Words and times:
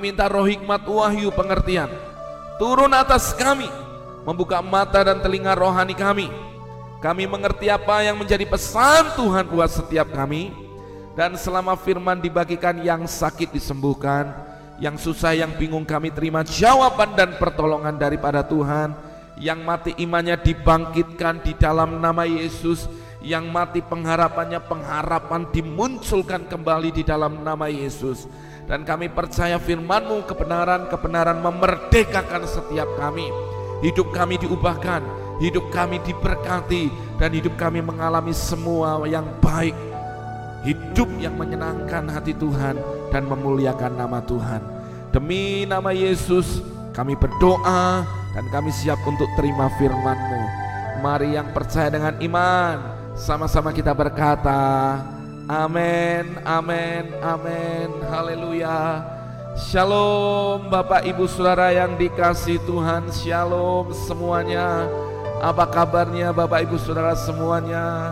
minta 0.00 0.30
roh 0.30 0.46
hikmat 0.46 0.82
wahyu 0.86 1.28
pengertian. 1.34 1.90
Turun 2.56 2.92
atas 2.96 3.36
kami 3.36 3.68
membuka 4.24 4.64
mata 4.64 5.04
dan 5.04 5.20
telinga 5.20 5.52
rohani 5.52 5.92
kami. 5.92 6.32
Kami 7.04 7.28
mengerti 7.28 7.68
apa 7.68 8.02
yang 8.02 8.16
menjadi 8.16 8.48
pesan 8.48 9.12
Tuhan 9.14 9.46
buat 9.46 9.68
setiap 9.68 10.10
kami. 10.10 10.50
Dan 11.12 11.36
selama 11.36 11.76
firman 11.76 12.18
dibagikan 12.18 12.80
yang 12.80 13.04
sakit 13.04 13.52
disembuhkan. 13.52 14.32
Yang 14.80 15.08
susah 15.08 15.32
yang 15.36 15.52
bingung 15.56 15.84
kami 15.84 16.12
terima 16.12 16.44
jawaban 16.44 17.12
dan 17.12 17.36
pertolongan 17.36 17.94
daripada 18.00 18.40
Tuhan. 18.40 18.96
Yang 19.36 19.60
mati 19.60 19.92
imannya 20.00 20.40
dibangkitkan 20.40 21.44
di 21.44 21.52
dalam 21.54 22.00
nama 22.00 22.24
Yesus. 22.24 22.88
Yang 23.20 23.44
mati 23.52 23.80
pengharapannya 23.84 24.64
pengharapan 24.64 25.48
dimunculkan 25.52 26.48
kembali 26.48 26.90
di 26.92 27.02
dalam 27.04 27.44
nama 27.44 27.68
Yesus 27.68 28.24
dan 28.66 28.82
kami 28.82 29.06
percaya 29.06 29.62
firman-Mu 29.62 30.26
kebenaran-kebenaran 30.26 31.38
memerdekakan 31.38 32.42
setiap 32.50 32.86
kami. 32.98 33.30
Hidup 33.86 34.10
kami 34.10 34.42
diubahkan, 34.42 35.06
hidup 35.38 35.70
kami 35.70 36.02
diberkati 36.02 36.90
dan 37.22 37.30
hidup 37.30 37.54
kami 37.54 37.78
mengalami 37.78 38.34
semua 38.34 39.06
yang 39.06 39.26
baik. 39.38 39.74
Hidup 40.66 41.06
yang 41.22 41.38
menyenangkan 41.38 42.10
hati 42.10 42.34
Tuhan 42.34 42.74
dan 43.14 43.22
memuliakan 43.30 43.94
nama 43.94 44.18
Tuhan. 44.26 44.58
Demi 45.14 45.62
nama 45.62 45.94
Yesus 45.94 46.58
kami 46.90 47.14
berdoa 47.14 48.02
dan 48.34 48.44
kami 48.50 48.74
siap 48.74 48.98
untuk 49.06 49.30
terima 49.38 49.70
firman-Mu. 49.78 50.42
Mari 51.06 51.38
yang 51.38 51.54
percaya 51.54 51.86
dengan 51.86 52.18
iman, 52.18 52.76
sama-sama 53.14 53.70
kita 53.70 53.94
berkata, 53.94 54.98
Amin, 55.46 56.42
amin, 56.42 57.06
amin, 57.22 58.02
haleluya. 58.10 58.98
Shalom 59.54 60.66
Bapak 60.66 61.06
Ibu 61.06 61.30
Saudara 61.30 61.70
yang 61.70 61.94
dikasih 61.94 62.58
Tuhan, 62.66 63.06
shalom 63.14 63.94
semuanya. 63.94 64.90
Apa 65.38 65.70
kabarnya 65.70 66.34
Bapak 66.34 66.66
Ibu 66.66 66.82
Saudara 66.82 67.14
semuanya? 67.14 68.10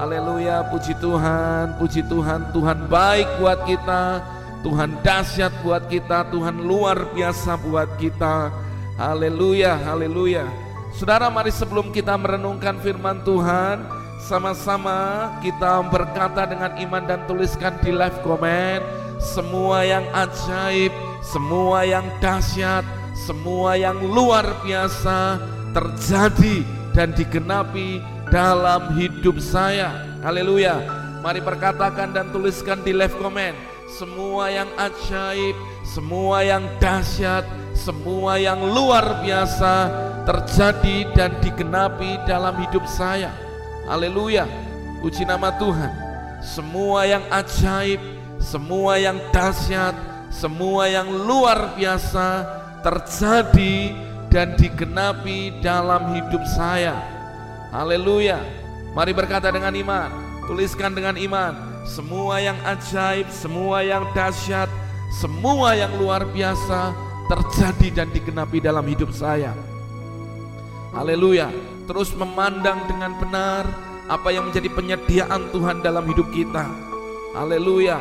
Haleluya, 0.00 0.72
puji 0.72 0.96
Tuhan, 1.04 1.76
puji 1.76 2.00
Tuhan, 2.08 2.48
Tuhan 2.48 2.88
baik 2.88 3.28
buat 3.36 3.60
kita, 3.68 4.24
Tuhan 4.64 5.04
dahsyat 5.04 5.52
buat 5.60 5.84
kita, 5.84 6.32
Tuhan 6.32 6.64
luar 6.64 7.12
biasa 7.12 7.60
buat 7.60 7.92
kita. 8.00 8.48
Haleluya, 8.96 9.76
haleluya. 9.84 10.48
Saudara 10.96 11.28
mari 11.28 11.52
sebelum 11.52 11.92
kita 11.92 12.16
merenungkan 12.16 12.80
firman 12.80 13.20
Tuhan, 13.20 13.99
sama-sama 14.20 15.32
kita 15.40 15.80
berkata 15.88 16.44
dengan 16.44 16.76
iman 16.76 17.02
dan 17.02 17.24
tuliskan 17.24 17.74
di 17.80 17.90
live 17.90 18.20
comment 18.20 18.84
semua 19.20 19.84
yang 19.84 20.04
ajaib, 20.16 20.92
semua 21.20 21.84
yang 21.84 22.08
dahsyat, 22.24 22.84
semua 23.12 23.76
yang 23.76 24.00
luar 24.00 24.64
biasa 24.64 25.36
terjadi 25.76 26.64
dan 26.96 27.12
digenapi 27.12 28.00
dalam 28.32 28.96
hidup 28.96 29.36
saya. 29.38 30.08
Haleluya. 30.24 30.80
Mari 31.20 31.44
perkatakan 31.44 32.16
dan 32.16 32.32
tuliskan 32.32 32.80
di 32.80 32.96
live 32.96 33.12
comment 33.20 33.52
semua 33.90 34.48
yang 34.48 34.70
ajaib, 34.80 35.52
semua 35.84 36.40
yang 36.46 36.64
dahsyat, 36.80 37.44
semua 37.76 38.40
yang 38.40 38.62
luar 38.62 39.20
biasa 39.20 39.90
terjadi 40.24 41.10
dan 41.12 41.36
digenapi 41.44 42.16
dalam 42.24 42.56
hidup 42.64 42.86
saya. 42.88 43.49
Haleluya. 43.88 44.44
Puji 45.00 45.24
nama 45.24 45.48
Tuhan. 45.56 45.92
Semua 46.44 47.04
yang 47.08 47.24
ajaib, 47.32 48.00
semua 48.40 48.96
yang 49.00 49.16
dahsyat, 49.32 49.96
semua 50.32 50.88
yang 50.88 51.08
luar 51.08 51.76
biasa 51.76 52.44
terjadi 52.80 53.92
dan 54.32 54.56
digenapi 54.56 55.60
dalam 55.60 56.16
hidup 56.16 56.40
saya. 56.56 56.96
Haleluya. 57.72 58.40
Mari 58.96 59.12
berkata 59.12 59.52
dengan 59.52 59.72
iman, 59.72 60.08
tuliskan 60.48 60.92
dengan 60.92 61.16
iman. 61.16 61.84
Semua 61.84 62.40
yang 62.40 62.56
ajaib, 62.64 63.28
semua 63.32 63.80
yang 63.84 64.04
dahsyat, 64.12 64.68
semua 65.16 65.76
yang 65.76 65.92
luar 65.96 66.28
biasa 66.28 66.92
terjadi 67.28 68.02
dan 68.02 68.08
digenapi 68.12 68.60
dalam 68.60 68.84
hidup 68.84 69.12
saya. 69.14 69.56
Haleluya 70.90 71.69
terus 71.90 72.14
memandang 72.14 72.86
dengan 72.86 73.18
benar 73.18 73.66
apa 74.06 74.30
yang 74.30 74.46
menjadi 74.46 74.70
penyediaan 74.70 75.50
Tuhan 75.50 75.82
dalam 75.82 76.06
hidup 76.06 76.30
kita. 76.30 76.70
Haleluya. 77.34 77.98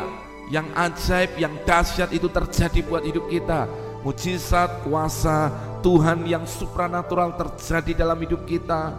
Yang 0.54 0.68
ajaib, 0.78 1.32
yang 1.42 1.54
dahsyat 1.66 2.14
itu 2.14 2.30
terjadi 2.30 2.86
buat 2.86 3.02
hidup 3.02 3.26
kita. 3.34 3.66
Mujizat, 4.06 4.86
kuasa 4.86 5.50
Tuhan 5.82 6.30
yang 6.30 6.46
supranatural 6.46 7.34
terjadi 7.34 8.06
dalam 8.06 8.22
hidup 8.22 8.46
kita. 8.46 8.94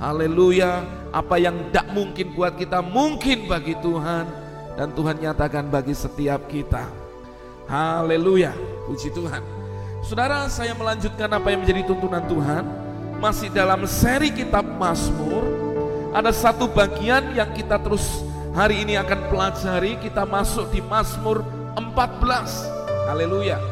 Haleluya. 0.00 0.80
Apa 1.12 1.36
yang 1.36 1.68
tidak 1.68 1.92
mungkin 1.92 2.32
buat 2.32 2.56
kita 2.56 2.80
mungkin 2.80 3.44
bagi 3.44 3.76
Tuhan 3.84 4.24
dan 4.80 4.88
Tuhan 4.96 5.20
nyatakan 5.20 5.68
bagi 5.68 5.92
setiap 5.92 6.48
kita. 6.48 6.88
Haleluya. 7.68 8.56
Puji 8.88 9.12
Tuhan. 9.12 9.44
Saudara, 10.00 10.48
saya 10.48 10.72
melanjutkan 10.72 11.28
apa 11.28 11.52
yang 11.52 11.64
menjadi 11.64 11.84
tuntunan 11.84 12.24
Tuhan 12.28 12.81
masih 13.22 13.54
dalam 13.54 13.86
seri 13.86 14.34
kitab 14.34 14.66
Mazmur. 14.66 15.46
Ada 16.10 16.34
satu 16.34 16.66
bagian 16.66 17.30
yang 17.38 17.54
kita 17.54 17.78
terus 17.78 18.02
hari 18.50 18.82
ini 18.82 18.98
akan 18.98 19.30
pelajari, 19.30 19.94
kita 20.02 20.26
masuk 20.26 20.66
di 20.74 20.82
Mazmur 20.82 21.46
14. 21.78 23.06
Haleluya. 23.06 23.62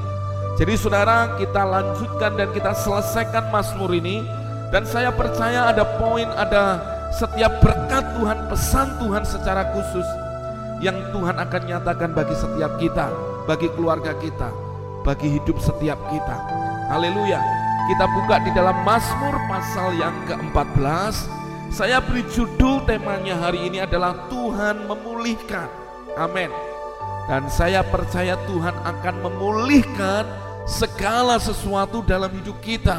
Jadi 0.55 0.79
saudara, 0.79 1.35
kita 1.35 1.67
lanjutkan 1.67 2.39
dan 2.39 2.49
kita 2.55 2.79
selesaikan 2.79 3.51
Mazmur 3.51 3.91
ini 3.91 4.23
dan 4.71 4.87
saya 4.87 5.11
percaya 5.11 5.67
ada 5.75 5.83
poin, 5.99 6.31
ada 6.39 6.79
setiap 7.11 7.59
berkat 7.59 8.07
Tuhan, 8.15 8.39
pesan 8.47 8.89
Tuhan 9.03 9.25
secara 9.27 9.67
khusus 9.75 10.07
yang 10.79 10.95
Tuhan 11.11 11.37
akan 11.37 11.63
nyatakan 11.67 12.15
bagi 12.15 12.39
setiap 12.39 12.79
kita, 12.79 13.11
bagi 13.51 13.67
keluarga 13.75 14.15
kita, 14.17 14.49
bagi 15.03 15.43
hidup 15.43 15.59
setiap 15.59 15.99
kita. 16.09 16.37
Haleluya. 16.89 17.70
Kita 17.89 18.05
buka 18.05 18.37
di 18.45 18.51
dalam 18.53 18.77
Mazmur 18.85 19.41
pasal 19.49 19.97
yang 19.97 20.13
ke-14. 20.29 21.15
Saya 21.71 22.03
beri 22.03 22.27
judul 22.29 22.85
temanya 22.85 23.39
hari 23.39 23.71
ini 23.71 23.81
adalah 23.81 24.29
Tuhan 24.29 24.85
memulihkan. 24.91 25.71
Amin. 26.19 26.51
Dan 27.31 27.47
saya 27.47 27.81
percaya 27.87 28.35
Tuhan 28.45 28.75
akan 28.75 29.15
memulihkan 29.23 30.27
segala 30.67 31.39
sesuatu 31.39 32.03
dalam 32.03 32.29
hidup 32.43 32.59
kita. 32.59 32.99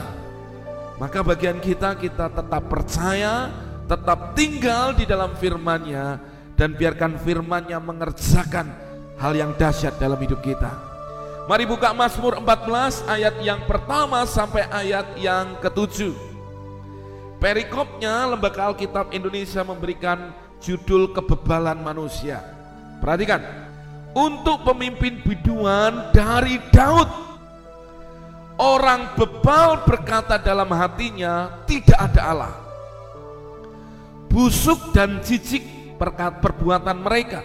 Maka 0.98 1.20
bagian 1.22 1.60
kita 1.60 1.98
kita 2.00 2.32
tetap 2.32 2.64
percaya, 2.72 3.52
tetap 3.86 4.34
tinggal 4.34 4.96
di 4.96 5.04
dalam 5.04 5.36
firman-Nya 5.36 6.22
dan 6.56 6.78
biarkan 6.78 7.20
firman-Nya 7.22 7.78
mengerjakan 7.82 8.70
hal 9.20 9.34
yang 9.36 9.52
dahsyat 9.58 9.98
dalam 10.00 10.18
hidup 10.22 10.40
kita. 10.42 10.91
Mari 11.50 11.66
buka 11.66 11.90
Mazmur 11.90 12.38
14 12.38 13.10
ayat 13.10 13.36
yang 13.42 13.66
pertama 13.66 14.22
sampai 14.30 14.70
ayat 14.70 15.18
yang 15.18 15.58
ketujuh. 15.58 16.14
Perikopnya 17.42 18.30
Lembaga 18.30 18.70
Alkitab 18.70 19.10
Indonesia 19.10 19.66
memberikan 19.66 20.30
judul 20.62 21.10
kebebalan 21.10 21.82
manusia. 21.82 22.46
Perhatikan, 23.02 23.42
untuk 24.14 24.62
pemimpin 24.62 25.26
biduan 25.26 26.14
dari 26.14 26.62
Daud. 26.70 27.10
Orang 28.62 29.18
bebal 29.18 29.82
berkata 29.90 30.38
dalam 30.38 30.70
hatinya, 30.70 31.66
tidak 31.66 31.98
ada 31.98 32.22
Allah. 32.22 32.54
Busuk 34.30 34.94
dan 34.94 35.18
jijik 35.26 35.66
perbuatan 35.98 37.02
mereka. 37.02 37.42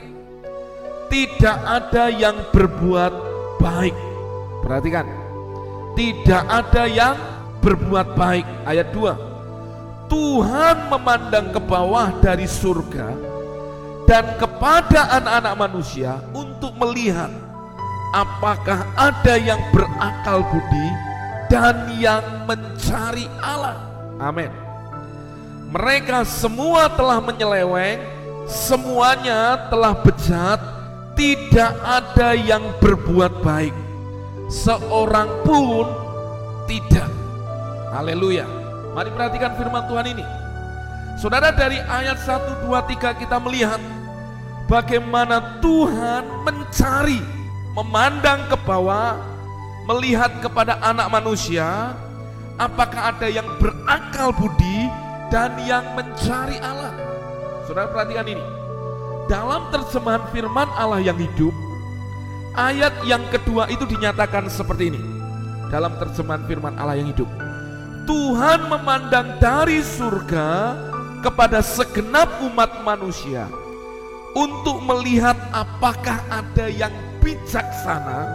Tidak 1.08 1.58
ada 1.64 2.12
yang 2.12 2.52
berbuat 2.52 3.25
baik. 3.66 3.94
Perhatikan. 4.62 5.06
Tidak 5.98 6.44
ada 6.46 6.84
yang 6.86 7.16
berbuat 7.58 8.14
baik. 8.14 8.46
Ayat 8.62 8.94
2. 8.94 10.06
Tuhan 10.06 10.86
memandang 10.86 11.50
ke 11.50 11.58
bawah 11.58 12.14
dari 12.22 12.46
surga 12.46 13.10
dan 14.06 14.38
kepada 14.38 15.18
anak-anak 15.18 15.54
manusia 15.58 16.22
untuk 16.30 16.78
melihat 16.78 17.26
apakah 18.14 18.86
ada 18.94 19.34
yang 19.34 19.58
berakal 19.74 20.46
budi 20.46 20.88
dan 21.50 21.90
yang 21.98 22.22
mencari 22.46 23.26
Allah. 23.42 23.82
Amin. 24.22 24.50
Mereka 25.74 26.22
semua 26.22 26.86
telah 26.86 27.18
menyeleweng, 27.18 27.98
semuanya 28.46 29.66
telah 29.66 29.90
bejat, 29.98 30.75
tidak 31.16 31.72
ada 31.82 32.36
yang 32.36 32.62
berbuat 32.78 33.40
baik. 33.40 33.74
Seorang 34.46 35.42
pun 35.42 35.88
tidak. 36.70 37.10
Haleluya. 37.90 38.46
Mari 38.94 39.10
perhatikan 39.10 39.56
firman 39.58 39.88
Tuhan 39.90 40.06
ini. 40.12 40.24
Saudara 41.16 41.50
dari 41.50 41.80
ayat 41.80 42.20
1, 42.20 42.68
2, 42.68 42.68
3 42.68 43.20
kita 43.24 43.40
melihat 43.40 43.80
bagaimana 44.68 45.58
Tuhan 45.64 46.44
mencari, 46.44 47.24
memandang 47.72 48.44
ke 48.52 48.56
bawah 48.68 49.16
melihat 49.86 50.42
kepada 50.42 50.82
anak 50.82 51.08
manusia, 51.08 51.94
apakah 52.58 53.14
ada 53.14 53.30
yang 53.30 53.46
berakal 53.62 54.34
budi 54.34 54.90
dan 55.30 55.54
yang 55.62 55.94
mencari 55.94 56.58
Allah. 56.58 56.92
Saudara 57.64 57.90
perhatikan 57.90 58.26
ini. 58.26 58.65
Dalam 59.26 59.74
terjemahan 59.74 60.22
firman 60.30 60.70
Allah 60.78 61.02
yang 61.02 61.18
hidup, 61.18 61.50
ayat 62.54 62.94
yang 63.02 63.26
kedua 63.26 63.66
itu 63.66 63.82
dinyatakan 63.82 64.46
seperti 64.46 64.94
ini. 64.94 65.02
Dalam 65.66 65.98
terjemahan 65.98 66.46
firman 66.46 66.78
Allah 66.78 66.94
yang 66.94 67.10
hidup. 67.10 67.26
Tuhan 68.06 68.70
memandang 68.70 69.34
dari 69.42 69.82
surga 69.82 70.78
kepada 71.26 71.58
segenap 71.58 72.38
umat 72.46 72.86
manusia 72.86 73.50
untuk 74.38 74.78
melihat 74.86 75.34
apakah 75.50 76.22
ada 76.30 76.70
yang 76.70 76.94
bijaksana 77.18 78.30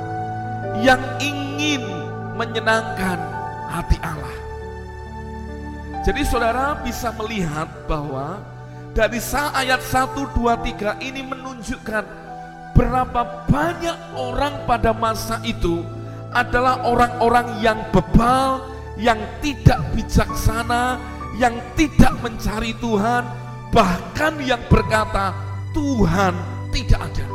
yang 0.83 0.99
ingin 1.23 1.79
menyenangkan 2.35 3.15
hati 3.71 3.95
Allah. 4.03 4.35
Jadi 6.03 6.27
saudara 6.27 6.75
bisa 6.83 7.15
melihat 7.15 7.69
bahwa 7.87 8.43
dari 8.91 9.19
ayat 9.55 9.79
1, 9.79 10.35
2, 10.35 10.67
3 10.75 10.99
ini 10.99 11.23
menunjukkan 11.23 12.03
berapa 12.75 13.21
banyak 13.47 13.97
orang 14.19 14.67
pada 14.67 14.91
masa 14.91 15.39
itu 15.47 15.83
adalah 16.31 16.83
orang-orang 16.87 17.59
yang 17.59 17.79
bebal, 17.91 18.63
yang 18.95 19.19
tidak 19.43 19.79
bijaksana, 19.95 20.99
yang 21.39 21.55
tidak 21.75 22.15
mencari 22.23 22.71
Tuhan, 22.79 23.23
bahkan 23.71 24.33
yang 24.43 24.59
berkata 24.67 25.35
Tuhan 25.71 26.35
tidak 26.71 26.99
ada. 27.11 27.27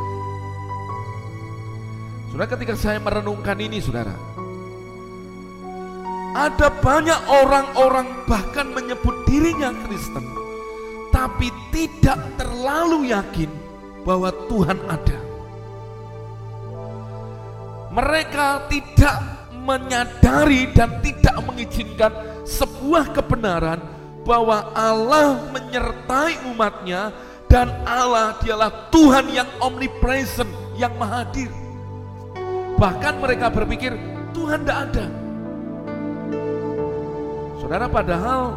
Saudara 2.29 2.49
ketika 2.53 2.73
saya 2.77 3.01
merenungkan 3.01 3.57
ini 3.57 3.81
saudara, 3.81 4.13
ada 6.37 6.69
banyak 6.69 7.17
orang-orang 7.29 8.25
bahkan 8.29 8.69
menyebut 8.69 9.25
dirinya 9.25 9.73
Kristen, 9.85 10.25
tapi 11.17 11.49
tidak 11.73 12.37
terlalu 12.37 13.09
yakin 13.09 13.49
bahwa 14.05 14.29
Tuhan 14.45 14.77
ada. 14.85 15.17
Mereka 17.89 18.69
tidak 18.69 19.17
menyadari 19.65 20.69
dan 20.77 21.01
tidak 21.01 21.41
mengizinkan 21.41 22.13
sebuah 22.45 23.17
kebenaran 23.17 23.81
bahwa 24.21 24.69
Allah 24.77 25.41
menyertai 25.49 26.53
umatnya 26.53 27.09
dan 27.49 27.73
Allah 27.89 28.37
dialah 28.37 28.93
Tuhan 28.93 29.33
yang 29.33 29.49
omnipresent, 29.57 30.53
yang 30.77 30.93
maha 31.01 31.25
hadir. 31.25 31.49
Bahkan 32.77 33.17
mereka 33.17 33.49
berpikir 33.49 33.97
Tuhan 34.37 34.61
tidak 34.61 34.79
ada. 34.93 35.05
Saudara 37.57 37.89
padahal 37.89 38.53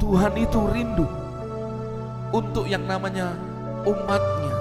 Tuhan 0.00 0.32
itu 0.40 0.60
rindu 0.72 1.25
untuk 2.34 2.66
yang 2.66 2.82
namanya 2.86 3.34
umatnya 3.86 4.54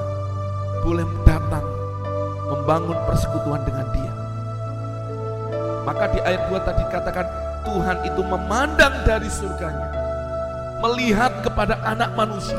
boleh 0.86 1.08
datang 1.26 1.66
membangun 2.46 2.98
persekutuan 3.10 3.62
dengan 3.66 3.88
dia. 3.94 4.14
Maka 5.86 6.14
di 6.14 6.20
ayat 6.22 6.50
2 6.50 6.62
tadi 6.66 6.84
katakan 6.90 7.26
Tuhan 7.66 7.98
itu 8.06 8.22
memandang 8.22 8.94
dari 9.06 9.30
surganya. 9.30 9.90
Melihat 10.86 11.42
kepada 11.42 11.82
anak 11.82 12.14
manusia. 12.14 12.58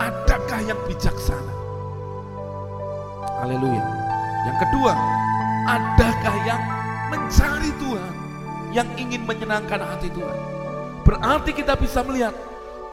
Adakah 0.00 0.60
yang 0.66 0.80
bijaksana? 0.90 1.54
Haleluya. 3.38 3.84
Yang 4.48 4.58
kedua, 4.66 4.92
adakah 5.68 6.36
yang 6.42 6.62
mencari 7.12 7.70
Tuhan? 7.78 8.12
Yang 8.70 8.88
ingin 8.98 9.22
menyenangkan 9.26 9.82
hati 9.82 10.08
Tuhan. 10.10 10.38
Berarti 11.06 11.50
kita 11.54 11.74
bisa 11.78 12.02
melihat 12.06 12.34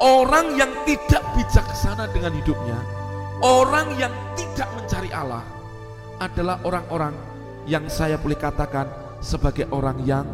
orang 0.02 0.58
yang 0.58 0.72
tidak 0.86 1.24
bijaksana 1.34 2.10
dengan 2.14 2.34
hidupnya, 2.38 2.78
orang 3.42 3.94
yang 3.98 4.14
tidak 4.38 4.70
mencari 4.78 5.10
Allah 5.14 5.44
adalah 6.18 6.58
orang-orang 6.66 7.14
yang 7.70 7.86
saya 7.92 8.18
boleh 8.18 8.38
katakan 8.38 8.90
sebagai 9.22 9.70
orang 9.70 9.98
yang 10.06 10.26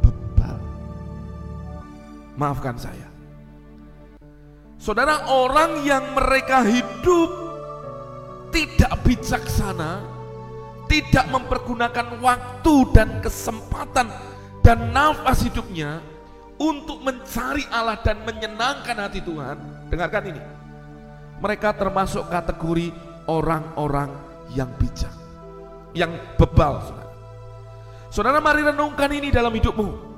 bebal. 0.00 0.58
Maafkan 2.36 2.76
saya. 2.76 3.08
Saudara, 4.76 5.32
orang 5.32 5.80
yang 5.80 6.12
mereka 6.12 6.60
hidup 6.60 7.30
tidak 8.52 9.00
bijaksana, 9.00 10.04
tidak 10.92 11.24
mempergunakan 11.32 12.20
waktu 12.20 12.74
dan 12.92 13.08
kesempatan 13.24 14.12
dan 14.60 14.92
nafas 14.92 15.40
hidupnya 15.44 16.04
untuk 16.58 17.02
mencari 17.02 17.66
Allah 17.70 17.98
dan 18.02 18.22
menyenangkan 18.22 18.96
hati 18.98 19.20
Tuhan. 19.22 19.56
Dengarkan 19.90 20.24
ini. 20.30 20.42
Mereka 21.42 21.74
termasuk 21.76 22.30
kategori 22.30 22.94
orang-orang 23.26 24.10
yang 24.54 24.70
bijak, 24.78 25.12
yang 25.92 26.14
bebal, 26.38 26.80
saudara. 26.84 27.12
Saudara 28.14 28.38
mari 28.38 28.62
renungkan 28.62 29.10
ini 29.10 29.34
dalam 29.34 29.50
hidupmu. 29.50 30.14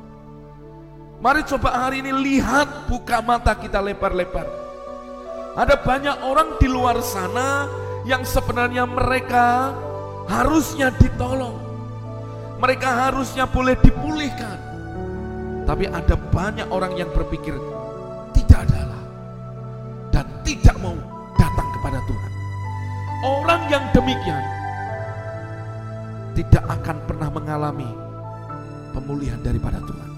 Mari 1.17 1.49
coba 1.49 1.89
hari 1.89 2.05
ini 2.05 2.13
lihat 2.13 2.93
buka 2.93 3.25
mata 3.25 3.57
kita 3.57 3.81
lebar-lebar. 3.81 4.45
Ada 5.57 5.81
banyak 5.81 6.17
orang 6.21 6.61
di 6.61 6.69
luar 6.69 7.01
sana 7.01 7.65
yang 8.05 8.21
sebenarnya 8.21 8.85
mereka 8.85 9.73
harusnya 10.29 10.93
ditolong. 10.93 11.57
Mereka 12.61 12.85
harusnya 13.09 13.49
boleh 13.49 13.81
dipulihkan. 13.81 14.76
Tapi 15.67 15.91
ada 15.91 16.15
banyak 16.15 16.71
orang 16.71 16.95
yang 16.95 17.11
berpikir 17.11 17.59
tidak 18.31 18.71
adalah 18.71 19.03
dan 20.15 20.27
tidak 20.47 20.79
mau 20.79 20.95
datang 21.35 21.69
kepada 21.75 21.99
Tuhan. 22.07 22.31
Orang 23.27 23.63
yang 23.67 23.85
demikian 23.91 24.45
tidak 26.39 26.65
akan 26.71 26.97
pernah 27.11 27.29
mengalami 27.35 27.91
pemulihan 28.95 29.43
daripada 29.43 29.83
Tuhan. 29.83 30.11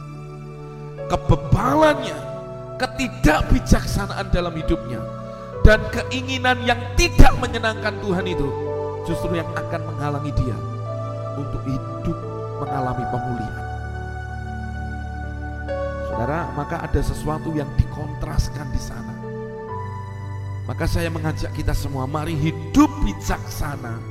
Kebebalannya, 1.09 2.19
ketidakbijaksanaan 2.77 4.29
dalam 4.29 4.53
hidupnya, 4.53 5.01
dan 5.65 5.81
keinginan 5.89 6.61
yang 6.69 6.77
tidak 7.01 7.33
menyenangkan 7.41 7.97
Tuhan 8.05 8.29
itu 8.29 8.49
justru 9.09 9.41
yang 9.41 9.49
akan 9.57 9.81
menghalangi 9.89 10.33
dia 10.37 10.57
untuk 11.41 11.65
hidup 11.65 12.19
mengalami 12.61 13.05
pemulihan. 13.09 13.68
Saudara, 16.19 16.51
maka 16.51 16.83
ada 16.83 16.99
sesuatu 16.99 17.55
yang 17.55 17.71
dikontraskan 17.79 18.67
di 18.75 18.81
sana. 18.83 19.15
Maka 20.67 20.83
saya 20.91 21.15
mengajak 21.15 21.55
kita 21.55 21.71
semua, 21.71 22.11
mari 22.11 22.35
hidup 22.35 22.91
bijaksana 23.07 24.03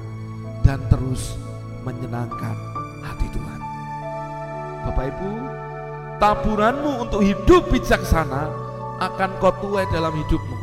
dan 0.63 0.79
terus 0.87 1.35
menyenangkan 1.83 2.55
hati 3.03 3.27
Tuhan. 3.27 3.59
Bapak 4.87 5.03
Ibu, 5.03 5.31
taburanmu 6.23 6.91
untuk 7.03 7.27
hidup 7.27 7.67
bijaksana 7.75 8.55
akan 9.03 9.29
kau 9.43 9.51
tuai 9.59 9.83
dalam 9.91 10.15
hidupmu. 10.15 10.57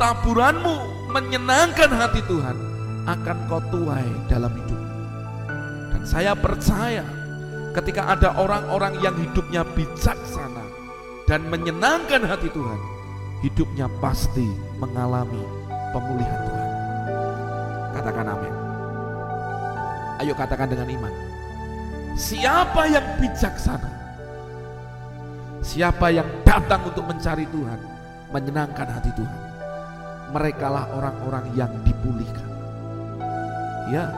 Taburanmu 0.00 0.74
menyenangkan 1.12 1.92
hati 1.92 2.24
Tuhan 2.24 2.56
akan 3.04 3.36
kau 3.44 3.60
tuai 3.68 4.08
dalam 4.24 4.56
hidupmu. 4.56 4.88
Dan 5.92 6.02
saya 6.08 6.32
percaya 6.32 7.04
ketika 7.76 8.08
ada 8.08 8.40
orang-orang 8.40 8.96
yang 9.04 9.12
hidupnya 9.20 9.68
bijaksana 9.76 10.57
dan 11.28 11.44
menyenangkan 11.52 12.24
hati 12.24 12.48
Tuhan, 12.48 12.80
hidupnya 13.44 13.84
pasti 14.00 14.48
mengalami 14.80 15.44
pemulihan 15.92 16.40
Tuhan. 16.48 16.68
Katakan 17.92 18.26
amin. 18.32 18.54
Ayo 20.24 20.32
katakan 20.32 20.72
dengan 20.72 20.88
iman. 20.88 21.14
Siapa 22.16 22.88
yang 22.88 23.04
bijaksana? 23.20 23.92
Siapa 25.60 26.08
yang 26.10 26.26
datang 26.48 26.88
untuk 26.88 27.04
mencari 27.04 27.44
Tuhan, 27.52 27.78
menyenangkan 28.32 28.88
hati 28.88 29.12
Tuhan? 29.12 29.40
Merekalah 30.32 30.88
orang-orang 30.96 31.44
yang 31.52 31.70
dipulihkan. 31.84 32.48
Ya. 33.92 34.08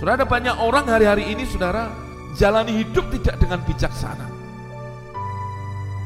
Sudah 0.00 0.16
ada 0.16 0.24
banyak 0.24 0.56
orang 0.56 0.88
hari-hari 0.88 1.36
ini 1.36 1.44
saudara 1.44 1.92
jalani 2.32 2.80
hidup 2.80 3.12
tidak 3.12 3.36
dengan 3.44 3.60
bijaksana. 3.68 4.37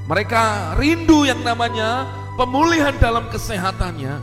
Mereka 0.02 0.74
rindu 0.78 1.22
yang 1.22 1.40
namanya 1.46 2.10
pemulihan 2.34 2.94
dalam 2.98 3.30
kesehatannya, 3.30 4.18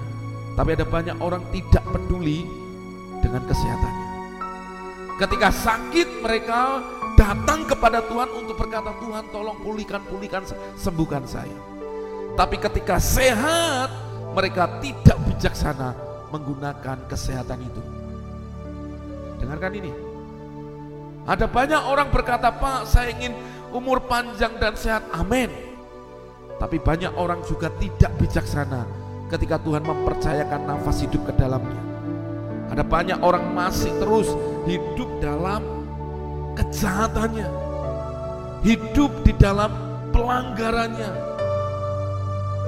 tapi 0.60 0.70
ada 0.76 0.84
banyak 0.84 1.16
orang 1.24 1.46
tidak 1.56 1.84
peduli 1.88 2.44
dengan 3.24 3.48
kesehatannya. 3.48 4.08
Ketika 5.20 5.50
sakit 5.52 6.24
mereka 6.24 6.84
datang 7.20 7.68
kepada 7.68 8.00
Tuhan 8.08 8.32
untuk 8.32 8.56
berkata 8.56 8.96
Tuhan 9.00 9.28
tolong 9.32 9.60
pulihkan, 9.60 10.04
pulihkan, 10.08 10.44
sembuhkan 10.80 11.28
saya. 11.28 11.56
Tapi 12.36 12.56
ketika 12.56 12.96
sehat 13.00 13.92
mereka 14.32 14.80
tidak 14.80 15.20
bijaksana 15.28 15.92
menggunakan 16.32 16.98
kesehatan 17.12 17.60
itu. 17.60 17.82
Dengarkan 19.44 19.74
ini. 19.76 19.92
Ada 21.28 21.46
banyak 21.46 21.82
orang 21.84 22.10
berkata, 22.10 22.50
Pak 22.50 22.88
saya 22.88 23.12
ingin 23.12 23.36
umur 23.76 24.02
panjang 24.08 24.56
dan 24.58 24.74
sehat, 24.80 25.04
amin. 25.14 25.69
Tapi 26.60 26.76
banyak 26.76 27.16
orang 27.16 27.40
juga 27.48 27.72
tidak 27.80 28.12
bijaksana 28.20 28.84
ketika 29.32 29.56
Tuhan 29.64 29.80
mempercayakan 29.80 30.68
nafas 30.68 31.00
hidup 31.00 31.24
ke 31.24 31.34
dalamnya. 31.40 31.80
Ada 32.68 32.84
banyak 32.84 33.20
orang 33.24 33.56
masih 33.56 33.96
terus 33.98 34.28
hidup 34.68 35.08
dalam 35.24 35.64
kejahatannya. 36.60 37.48
Hidup 38.60 39.24
di 39.24 39.32
dalam 39.40 39.72
pelanggarannya. 40.12 41.32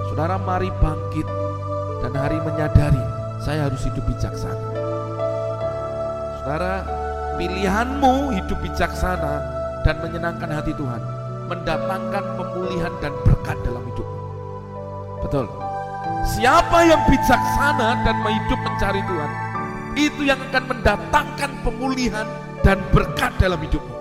Saudara 0.08 0.40
mari 0.40 0.72
bangkit 0.80 1.28
dan 2.00 2.16
hari 2.16 2.40
menyadari 2.40 3.04
saya 3.44 3.68
harus 3.68 3.84
hidup 3.84 4.08
bijaksana. 4.08 4.72
Saudara, 6.42 6.76
pilihanmu 7.36 8.40
hidup 8.40 8.58
bijaksana 8.64 9.44
dan 9.84 10.00
menyenangkan 10.00 10.50
hati 10.50 10.72
Tuhan 10.80 11.21
mendatangkan 11.52 12.24
pemulihan 12.40 12.94
dan 13.04 13.12
berkat 13.28 13.60
dalam 13.68 13.84
hidup. 13.92 14.08
Betul. 15.20 15.46
Siapa 16.24 16.88
yang 16.88 17.02
bijaksana 17.12 18.08
dan 18.08 18.16
hidup 18.24 18.60
mencari 18.64 19.04
Tuhan, 19.04 19.32
itu 20.00 20.22
yang 20.24 20.40
akan 20.40 20.64
mendatangkan 20.72 21.52
pemulihan 21.68 22.24
dan 22.64 22.80
berkat 22.96 23.36
dalam 23.36 23.60
hidupmu. 23.60 23.96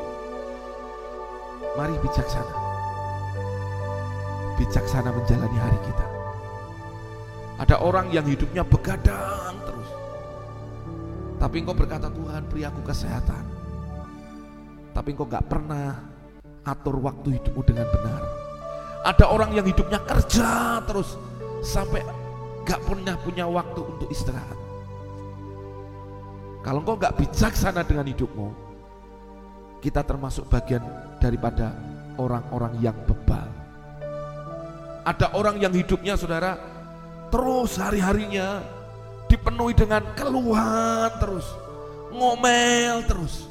Mari 1.74 1.96
bijaksana. 1.98 2.54
Bijaksana 4.60 5.10
menjalani 5.10 5.58
hari 5.58 5.80
kita. 5.90 6.06
Ada 7.60 7.76
orang 7.82 8.12
yang 8.14 8.24
hidupnya 8.24 8.62
begadang 8.62 9.56
terus. 9.64 9.90
Tapi 11.40 11.56
engkau 11.64 11.76
berkata 11.76 12.12
Tuhan 12.12 12.46
beri 12.46 12.62
aku 12.68 12.80
kesehatan. 12.84 13.44
Tapi 14.92 15.08
engkau 15.16 15.28
gak 15.28 15.48
pernah 15.48 16.09
atur 16.70 17.02
waktu 17.02 17.42
hidupmu 17.42 17.62
dengan 17.66 17.86
benar. 17.90 18.22
Ada 19.02 19.26
orang 19.32 19.50
yang 19.56 19.66
hidupnya 19.66 19.98
kerja 20.04 20.78
terus 20.86 21.18
sampai 21.64 22.04
gak 22.64 22.80
pernah 22.86 23.16
punya 23.18 23.48
waktu 23.48 23.80
untuk 23.80 24.08
istirahat. 24.12 24.58
Kalau 26.60 26.84
engkau 26.84 27.00
gak 27.00 27.16
bijaksana 27.16 27.82
dengan 27.82 28.06
hidupmu, 28.12 28.48
kita 29.80 30.04
termasuk 30.04 30.44
bagian 30.52 30.84
daripada 31.18 31.72
orang-orang 32.20 32.76
yang 32.84 32.96
bebal. 33.08 33.48
Ada 35.08 35.32
orang 35.32 35.56
yang 35.56 35.72
hidupnya 35.72 36.14
saudara 36.20 36.60
terus 37.32 37.80
hari-harinya 37.80 38.60
dipenuhi 39.32 39.72
dengan 39.72 40.04
keluhan 40.12 41.08
terus, 41.16 41.48
ngomel 42.12 43.00
terus. 43.08 43.48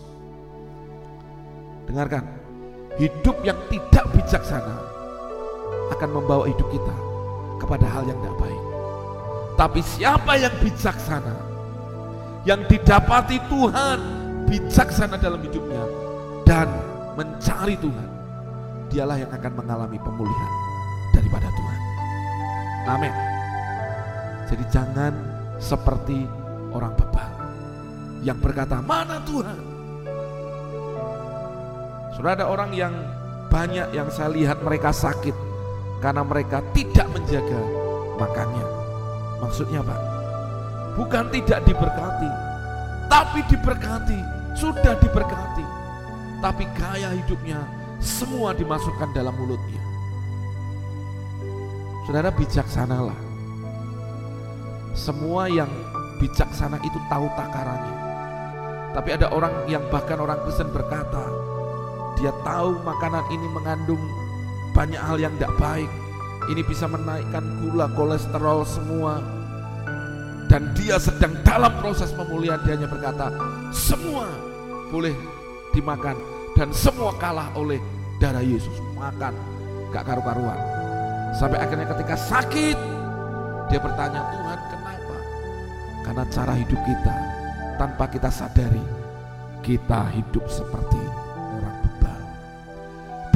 Dengarkan, 1.89 2.38
hidup 2.97 3.37
yang 3.45 3.59
tidak 3.69 4.05
bijaksana 4.15 4.75
akan 5.93 6.09
membawa 6.09 6.47
hidup 6.47 6.65
kita 6.71 6.95
kepada 7.59 7.85
hal 7.85 8.03
yang 8.07 8.17
tidak 8.23 8.37
baik. 8.39 8.61
Tapi 9.59 9.81
siapa 9.83 10.33
yang 10.39 10.55
bijaksana, 10.63 11.35
yang 12.47 12.63
didapati 12.65 13.37
Tuhan 13.51 13.99
bijaksana 14.47 15.19
dalam 15.19 15.43
hidupnya 15.43 15.83
dan 16.47 16.71
mencari 17.19 17.75
Tuhan, 17.75 18.09
dialah 18.87 19.19
yang 19.19 19.31
akan 19.35 19.53
mengalami 19.53 19.99
pemulihan 19.99 20.51
daripada 21.11 21.47
Tuhan. 21.51 21.79
Amin. 22.87 23.13
Jadi 24.49 24.63
jangan 24.71 25.13
seperti 25.59 26.25
orang 26.73 26.95
bebal 26.95 27.31
yang 28.23 28.39
berkata, 28.39 28.79
"Mana 28.81 29.19
Tuhan?" 29.27 29.78
Sudah 32.19 32.35
ada 32.35 32.51
orang 32.51 32.75
yang 32.75 32.91
banyak 33.47 33.95
yang 33.95 34.11
saya 34.11 34.27
lihat 34.27 34.59
mereka 34.59 34.91
sakit 34.91 35.31
karena 36.03 36.19
mereka 36.19 36.59
tidak 36.75 37.07
menjaga 37.15 37.63
makannya. 38.19 38.67
Maksudnya 39.39 39.79
Pak, 39.79 40.01
bukan 40.99 41.31
tidak 41.31 41.63
diberkati, 41.63 42.31
tapi 43.07 43.39
diberkati, 43.47 44.19
sudah 44.51 44.99
diberkati. 44.99 45.63
Tapi 46.43 46.63
gaya 46.75 47.15
hidupnya 47.15 47.63
semua 48.03 48.51
dimasukkan 48.51 49.15
dalam 49.15 49.31
mulutnya. 49.39 49.79
Saudara 52.03 52.35
bijaksanalah. 52.35 53.19
Semua 54.91 55.47
yang 55.47 55.71
bijaksana 56.19 56.83
itu 56.83 56.99
tahu 57.07 57.31
takarannya. 57.39 57.95
Tapi 58.91 59.09
ada 59.15 59.31
orang 59.31 59.63
yang 59.71 59.87
bahkan 59.87 60.19
orang 60.19 60.43
Kristen 60.43 60.67
berkata, 60.75 61.23
dia 62.19 62.35
tahu 62.43 62.75
makanan 62.83 63.23
ini 63.31 63.47
mengandung 63.55 64.03
banyak 64.75 64.99
hal 64.99 65.17
yang 65.17 65.33
tidak 65.39 65.55
baik. 65.55 65.89
Ini 66.51 66.61
bisa 66.67 66.85
menaikkan 66.85 67.43
gula, 67.63 67.87
kolesterol 67.95 68.67
semua. 68.67 69.23
Dan 70.49 70.73
dia 70.73 70.97
sedang 70.97 71.31
dalam 71.45 71.71
proses 71.79 72.09
pemulihan, 72.11 72.59
dia 72.65 72.75
hanya 72.75 72.89
berkata, 72.89 73.29
semua 73.69 74.25
boleh 74.89 75.13
dimakan 75.71 76.17
dan 76.57 76.73
semua 76.73 77.13
kalah 77.21 77.53
oleh 77.53 77.77
darah 78.17 78.41
Yesus. 78.41 78.73
Makan, 78.97 79.31
gak 79.93 80.03
karu-karuan. 80.09 80.57
Sampai 81.37 81.61
akhirnya 81.61 81.87
ketika 81.93 82.17
sakit, 82.17 82.77
dia 83.69 83.79
bertanya, 83.79 84.25
Tuhan 84.33 84.59
kenapa? 84.73 85.17
Karena 86.03 86.23
cara 86.33 86.53
hidup 86.57 86.81
kita, 86.81 87.15
tanpa 87.77 88.05
kita 88.09 88.29
sadari, 88.33 88.83
kita 89.61 90.09
hidup 90.17 90.49
seperti. 90.49 90.98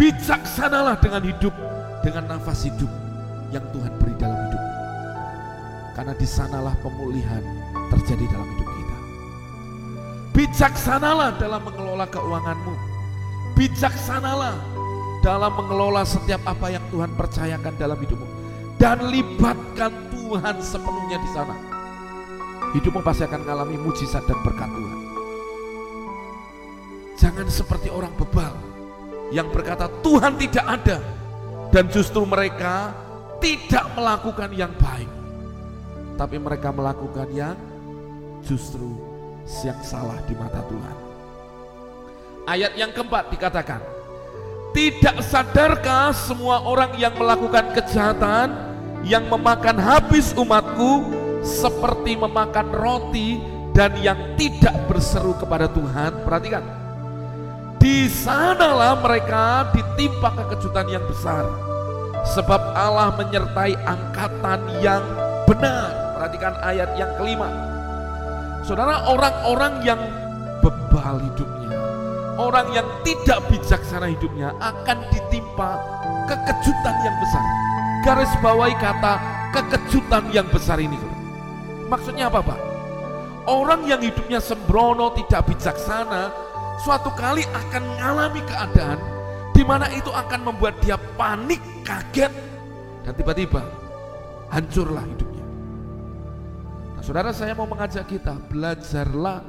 Bijaksanalah 0.03 0.99
dengan 0.99 1.23
hidup, 1.23 1.55
dengan 2.03 2.35
nafas 2.35 2.67
hidup 2.67 2.91
yang 3.55 3.63
Tuhan 3.71 3.87
beri 4.03 4.11
dalam 4.19 4.35
hidup. 4.35 4.63
Karena 5.95 6.11
di 6.19 6.27
sanalah 6.27 6.75
pemulihan 6.83 7.39
terjadi 7.87 8.27
dalam 8.27 8.43
hidup 8.51 8.67
kita. 8.67 8.97
Bijaksanalah 10.35 11.39
dalam 11.39 11.63
mengelola 11.63 12.03
keuanganmu. 12.11 12.75
Bijaksanalah 13.55 14.59
dalam 15.23 15.51
mengelola 15.55 16.03
setiap 16.03 16.43
apa 16.51 16.67
yang 16.67 16.83
Tuhan 16.91 17.15
percayakan 17.15 17.73
dalam 17.79 17.95
hidupmu 17.95 18.27
dan 18.75 19.07
libatkan 19.07 20.11
Tuhan 20.11 20.59
sepenuhnya 20.59 21.15
di 21.15 21.29
sana. 21.31 21.55
Hidupmu 22.75 22.99
pasti 23.07 23.23
akan 23.23 23.47
mengalami 23.47 23.79
mujizat 23.79 24.27
dan 24.27 24.35
berkat 24.43 24.67
Tuhan. 24.67 24.99
Jangan 27.15 27.47
seperti 27.47 27.87
orang 27.87 28.11
bebal 28.19 28.72
yang 29.33 29.49
berkata 29.49 29.89
Tuhan 30.05 30.37
tidak 30.37 30.61
ada 30.61 30.97
dan 31.73 31.89
justru 31.89 32.21
mereka 32.21 32.93
tidak 33.41 33.89
melakukan 33.97 34.53
yang 34.53 34.69
baik. 34.77 35.09
Tapi 36.13 36.37
mereka 36.37 36.69
melakukan 36.69 37.25
yang 37.33 37.57
justru 38.45 38.93
yang 39.65 39.81
salah 39.81 40.21
di 40.29 40.37
mata 40.37 40.61
Tuhan. 40.69 40.95
Ayat 42.45 42.77
yang 42.77 42.93
keempat 42.93 43.33
dikatakan, 43.33 43.81
tidak 44.77 45.17
sadarkah 45.25 46.13
semua 46.13 46.61
orang 46.61 46.93
yang 47.01 47.17
melakukan 47.17 47.73
kejahatan 47.73 48.53
yang 49.01 49.25
memakan 49.27 49.81
habis 49.81 50.31
umatku 50.37 51.09
seperti 51.41 52.15
memakan 52.15 52.69
roti 52.71 53.41
dan 53.73 53.97
yang 53.97 54.37
tidak 54.37 54.77
berseru 54.85 55.33
kepada 55.41 55.65
Tuhan? 55.65 56.21
Perhatikan. 56.21 56.82
Di 57.83 58.07
sanalah 58.07 58.95
mereka 59.03 59.67
ditimpa 59.75 60.31
kekejutan 60.39 60.87
yang 60.87 61.03
besar. 61.03 61.43
Sebab 62.31 62.71
Allah 62.71 63.11
menyertai 63.19 63.75
angkatan 63.83 64.79
yang 64.79 65.03
benar. 65.43 66.15
Perhatikan 66.15 66.55
ayat 66.63 66.95
yang 66.95 67.11
kelima. 67.19 67.51
Saudara, 68.63 69.03
orang-orang 69.11 69.83
yang 69.83 69.99
bebal 70.63 71.19
hidupnya 71.19 71.53
orang 72.37 72.67
yang 72.73 72.87
tidak 73.05 73.45
bijaksana 73.49 74.09
hidupnya 74.09 74.53
akan 74.57 74.97
ditimpa 75.13 75.77
kekejutan 76.25 76.95
yang 77.05 77.15
besar. 77.21 77.45
Garis 78.03 78.33
bawahi 78.41 78.75
kata 78.79 79.13
kekejutan 79.53 80.23
yang 80.33 80.47
besar 80.49 80.81
ini. 80.81 80.97
Maksudnya 81.87 82.27
apa 82.31 82.41
Pak? 82.41 82.59
Orang 83.43 83.85
yang 83.85 83.99
hidupnya 83.99 84.39
sembrono, 84.39 85.11
tidak 85.19 85.51
bijaksana, 85.51 86.31
suatu 86.81 87.13
kali 87.13 87.45
akan 87.51 87.81
mengalami 87.93 88.41
keadaan 88.47 88.99
di 89.53 89.61
mana 89.61 89.85
itu 89.93 90.09
akan 90.09 90.49
membuat 90.49 90.73
dia 90.81 90.97
panik, 90.97 91.61
kaget, 91.85 92.33
dan 93.05 93.13
tiba-tiba 93.13 93.61
hancurlah 94.49 95.05
hidupnya. 95.05 95.45
Nah, 96.97 97.03
saudara 97.05 97.29
saya 97.29 97.53
mau 97.53 97.69
mengajak 97.69 98.09
kita, 98.09 98.33
belajarlah 98.49 99.45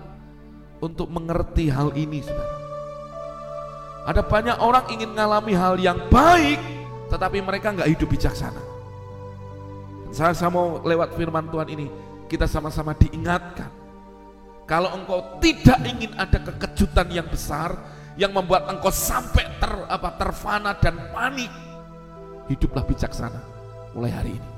untuk 0.84 1.08
mengerti 1.08 1.72
hal 1.72 1.96
ini, 1.96 2.20
saudara. 2.20 2.56
Ada 4.04 4.20
banyak 4.20 4.56
orang 4.60 4.84
ingin 4.92 5.16
mengalami 5.16 5.52
hal 5.56 5.80
yang 5.80 5.96
baik, 6.12 6.60
tetapi 7.08 7.40
mereka 7.40 7.72
nggak 7.72 7.88
hidup 7.88 8.08
bijaksana. 8.12 8.60
Saya, 10.12 10.36
saya 10.36 10.52
mau 10.52 10.84
lewat 10.84 11.16
firman 11.16 11.48
Tuhan 11.48 11.68
ini, 11.72 11.86
kita 12.28 12.44
sama-sama 12.44 12.92
diingatkan. 12.92 13.83
Kalau 14.64 14.96
engkau 14.96 15.36
tidak 15.44 15.76
ingin 15.84 16.16
ada 16.16 16.40
kekejutan 16.40 17.12
yang 17.12 17.28
besar, 17.28 17.76
yang 18.16 18.32
membuat 18.32 18.64
engkau 18.72 18.88
sampai 18.88 19.44
ter, 19.60 19.72
apa, 19.90 20.16
terfana 20.16 20.72
dan 20.80 20.96
panik. 21.12 21.52
Hiduplah 22.48 22.84
bijaksana 22.84 23.40
mulai 23.92 24.12
hari 24.12 24.32
ini. 24.36 24.50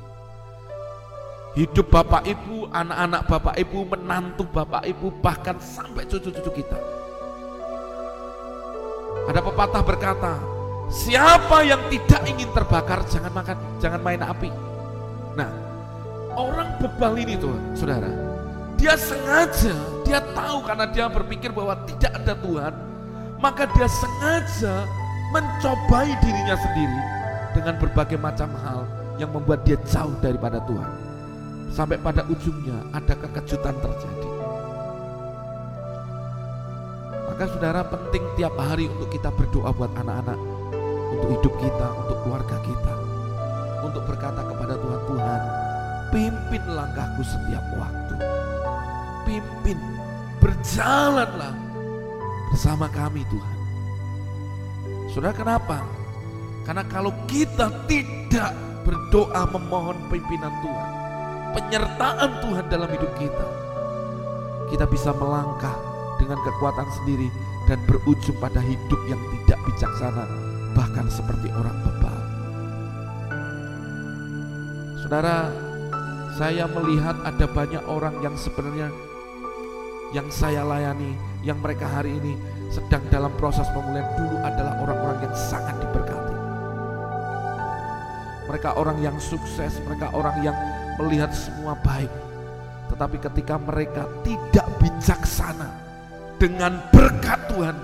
Hidup 1.57 1.89
Bapak 1.89 2.29
Ibu, 2.29 2.69
anak-anak 2.69 3.23
Bapak 3.33 3.57
Ibu, 3.57 3.79
menantu 3.89 4.45
Bapak 4.45 4.85
Ibu, 4.85 5.25
bahkan 5.25 5.57
sampai 5.57 6.05
cucu-cucu 6.05 6.63
kita. 6.63 6.77
Ada 9.27 9.41
pepatah 9.41 9.83
berkata, 9.83 10.37
siapa 10.93 11.65
yang 11.65 11.81
tidak 11.89 12.23
ingin 12.29 12.53
terbakar 12.53 13.01
jangan 13.09 13.33
makan, 13.33 13.57
jangan 13.81 14.01
main 14.05 14.21
api. 14.21 14.53
Nah, 15.33 15.49
orang 16.37 16.77
bebal 16.77 17.17
ini 17.25 17.41
tuh, 17.41 17.57
saudara, 17.73 18.25
dia 18.87 18.95
sengaja, 18.95 19.75
dia 20.07 20.23
tahu 20.31 20.62
karena 20.62 20.87
dia 20.87 21.11
berpikir 21.11 21.50
bahwa 21.50 21.75
tidak 21.90 22.23
ada 22.23 22.38
Tuhan, 22.38 22.71
maka 23.43 23.66
dia 23.75 23.90
sengaja 23.90 24.87
mencobai 25.35 26.14
dirinya 26.23 26.55
sendiri 26.55 27.00
dengan 27.50 27.75
berbagai 27.83 28.14
macam 28.14 28.47
hal 28.62 28.87
yang 29.19 29.35
membuat 29.35 29.66
dia 29.66 29.75
jauh 29.90 30.14
daripada 30.23 30.62
Tuhan. 30.71 30.87
Sampai 31.75 31.99
pada 31.99 32.23
ujungnya 32.31 32.78
ada 32.95 33.11
kekejutan 33.26 33.75
terjadi. 33.75 34.31
Maka 37.26 37.43
saudara 37.59 37.83
penting 37.90 38.23
tiap 38.38 38.55
hari 38.55 38.87
untuk 38.87 39.11
kita 39.11 39.35
berdoa 39.35 39.75
buat 39.75 39.90
anak-anak, 39.99 40.38
untuk 41.11 41.28
hidup 41.35 41.55
kita, 41.59 41.88
untuk 42.07 42.23
keluarga 42.23 42.57
kita, 42.62 42.95
untuk 43.83 44.02
berkata 44.07 44.47
kepada 44.47 44.78
Tuhan, 44.78 45.00
Tuhan, 45.11 45.40
pimpin 46.14 46.62
langkahku 46.71 47.26
setiap 47.26 47.66
waktu. 47.83 48.06
Pimpin, 49.26 49.75
berjalanlah 50.38 51.50
bersama 52.54 52.87
kami 52.87 53.26
Tuhan. 53.26 53.56
Saudara 55.11 55.35
kenapa? 55.35 55.83
Karena 56.62 56.87
kalau 56.87 57.11
kita 57.26 57.66
tidak 57.90 58.54
berdoa 58.87 59.50
memohon 59.50 59.99
pimpinan 60.14 60.54
Tuhan, 60.62 60.90
penyertaan 61.59 62.30
Tuhan 62.38 62.64
dalam 62.71 62.87
hidup 62.87 63.12
kita, 63.18 63.47
kita 64.71 64.87
bisa 64.87 65.11
melangkah 65.11 65.75
dengan 66.23 66.38
kekuatan 66.47 66.88
sendiri 67.02 67.26
dan 67.66 67.83
berujung 67.90 68.38
pada 68.38 68.62
hidup 68.62 69.00
yang 69.11 69.18
tidak 69.35 69.59
bijaksana, 69.66 70.25
bahkan 70.75 71.11
seperti 71.11 71.50
orang 71.50 71.76
bebal. 71.83 72.18
Saudara, 75.02 75.50
saya 76.38 76.71
melihat 76.71 77.16
ada 77.26 77.47
banyak 77.49 77.83
orang 77.90 78.21
yang 78.23 78.35
sebenarnya 78.37 78.90
yang 80.15 80.29
saya 80.31 80.63
layani, 80.63 81.15
yang 81.43 81.59
mereka 81.59 81.87
hari 81.89 82.15
ini 82.19 82.35
sedang 82.71 83.03
dalam 83.11 83.33
proses 83.39 83.67
pemulihan 83.71 84.07
dulu 84.19 84.37
adalah 84.43 84.75
orang-orang 84.83 85.19
yang 85.27 85.35
sangat 85.35 85.75
diberkati. 85.83 86.35
Mereka 88.47 88.79
orang 88.79 88.99
yang 89.03 89.17
sukses, 89.19 89.83
mereka 89.83 90.15
orang 90.15 90.37
yang 90.43 90.55
melihat 91.03 91.35
semua 91.35 91.75
baik. 91.83 92.11
Tetapi 92.95 93.17
ketika 93.19 93.59
mereka 93.59 94.07
tidak 94.23 94.67
bijaksana 94.79 95.69
dengan 96.39 96.79
berkat 96.95 97.41
Tuhan, 97.51 97.77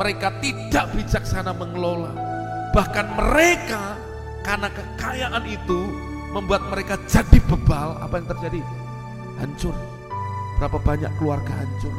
mereka 0.00 0.32
tidak 0.40 0.84
bijaksana 0.96 1.52
mengelola. 1.52 2.12
Bahkan 2.72 3.06
mereka 3.20 4.00
karena 4.40 4.72
kekayaan 4.72 5.44
itu 5.44 5.80
membuat 6.32 6.64
mereka 6.72 6.96
jadi 7.04 7.38
bebal. 7.44 8.00
Apa 8.00 8.22
yang 8.22 8.28
terjadi? 8.32 8.60
Hancur. 9.42 9.89
Berapa 10.60 10.76
banyak 10.76 11.08
keluarga 11.16 11.56
hancur. 11.56 11.96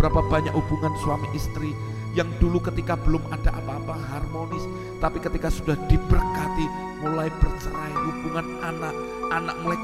Berapa 0.00 0.24
banyak 0.24 0.56
hubungan 0.56 0.96
suami 1.04 1.28
istri 1.36 1.76
yang 2.16 2.32
dulu 2.40 2.56
ketika 2.64 2.96
belum 2.96 3.20
ada 3.28 3.52
apa-apa 3.52 3.92
harmonis, 4.08 4.64
tapi 5.04 5.20
ketika 5.20 5.52
sudah 5.52 5.76
diberkati 5.84 6.64
mulai 7.04 7.28
bercerai 7.28 7.92
hubungan 7.92 8.46
anak, 8.64 8.94
anak 9.28 9.56
mulai 9.60 9.78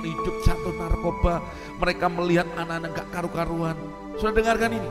hidup 0.00 0.36
jatuh 0.42 0.74
narkoba, 0.74 1.44
mereka 1.76 2.08
melihat 2.08 2.48
anak-anak 2.56 2.90
gak 2.96 3.08
karu-karuan. 3.12 3.76
Sudah 4.16 4.32
dengarkan 4.32 4.72
ini? 4.74 4.90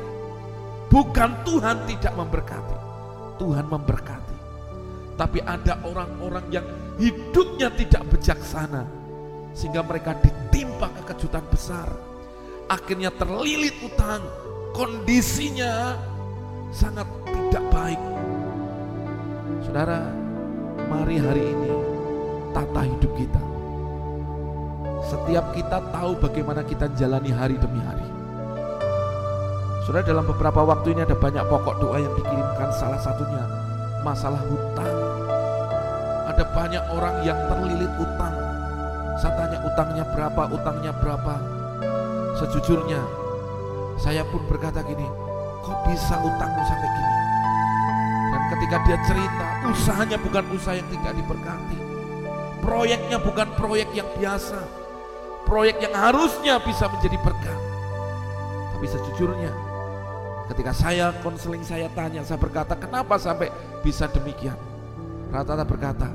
Bukan 0.88 1.30
Tuhan 1.43 1.78
tidak 1.89 2.13
memberkati, 2.15 2.78
Tuhan 3.41 3.65
memberkati. 3.67 4.38
Tapi 5.17 5.41
ada 5.41 5.82
orang-orang 5.82 6.45
yang 6.54 6.65
hidupnya 7.01 7.73
tidak 7.73 8.06
bijaksana 8.13 8.86
sehingga 9.58 9.82
mereka 9.82 10.13
ditimpa 10.21 10.93
kekejutan 11.01 11.43
besar. 11.49 11.89
Akhirnya 12.67 13.08
terlilit 13.15 13.80
utang, 13.80 14.19
kondisinya 14.75 15.95
sangat 16.75 17.08
tidak 17.23 17.63
baik. 17.71 18.01
Saudara, 19.63 20.03
mari 20.91 21.15
hari 21.15 21.43
ini 21.47 21.71
tata 22.51 22.84
hidup 22.84 23.12
kita. 23.15 23.41
Setiap 25.08 25.56
kita 25.56 25.80
tahu 25.95 26.19
bagaimana 26.19 26.67
kita 26.67 26.91
jalani 26.99 27.32
hari 27.32 27.56
demi 27.56 27.80
hari. 27.80 28.03
Saudara 29.88 30.03
dalam 30.03 30.27
beberapa 30.27 30.67
waktu 30.67 30.91
ini 30.91 31.08
ada 31.08 31.15
banyak 31.15 31.47
pokok 31.47 31.80
doa 31.80 32.03
yang 32.03 32.12
dikirimkan 32.19 32.69
salah 32.75 32.99
satunya 32.99 33.47
masalah 34.03 34.43
hutang. 34.43 34.97
Ada 36.27 36.43
banyak 36.51 36.84
orang 36.91 37.15
yang 37.23 37.39
terlilit 37.47 37.91
utang. 37.95 38.36
Saya 39.23 39.34
tanya 39.39 39.58
utangnya 39.63 40.03
berapa, 40.12 40.43
utangnya 40.51 40.91
berapa. 40.99 41.36
Sejujurnya 42.38 43.02
saya 43.97 44.21
pun 44.30 44.45
berkata 44.45 44.86
gini, 44.86 45.06
kok 45.65 45.78
bisa 45.89 46.21
utangmu 46.21 46.62
sampai 46.69 46.89
gini? 46.93 47.13
Dan 48.30 48.41
ketika 48.54 48.78
dia 48.86 48.97
cerita, 49.10 49.47
usahanya 49.73 50.17
bukan 50.21 50.45
usaha 50.54 50.78
yang 50.78 50.86
tidak 50.93 51.17
diberkati. 51.17 51.78
Proyeknya 52.62 53.17
bukan 53.17 53.47
proyek 53.58 53.89
yang 53.97 54.06
biasa. 54.21 54.60
Proyek 55.50 55.82
yang 55.82 55.95
harusnya 55.97 56.62
bisa 56.62 56.86
menjadi 56.91 57.17
berkat. 57.26 57.60
Tapi 58.78 58.86
sejujurnya, 58.86 59.52
ketika 60.54 60.71
saya 60.78 61.10
konseling 61.26 61.65
saya 61.65 61.89
tanya, 61.97 62.21
saya 62.21 62.38
berkata, 62.38 62.78
kenapa 62.78 63.17
sampai 63.17 63.50
bisa 63.82 64.06
demikian? 64.13 64.60
Rata-rata 65.34 65.65
berkata, 65.65 66.10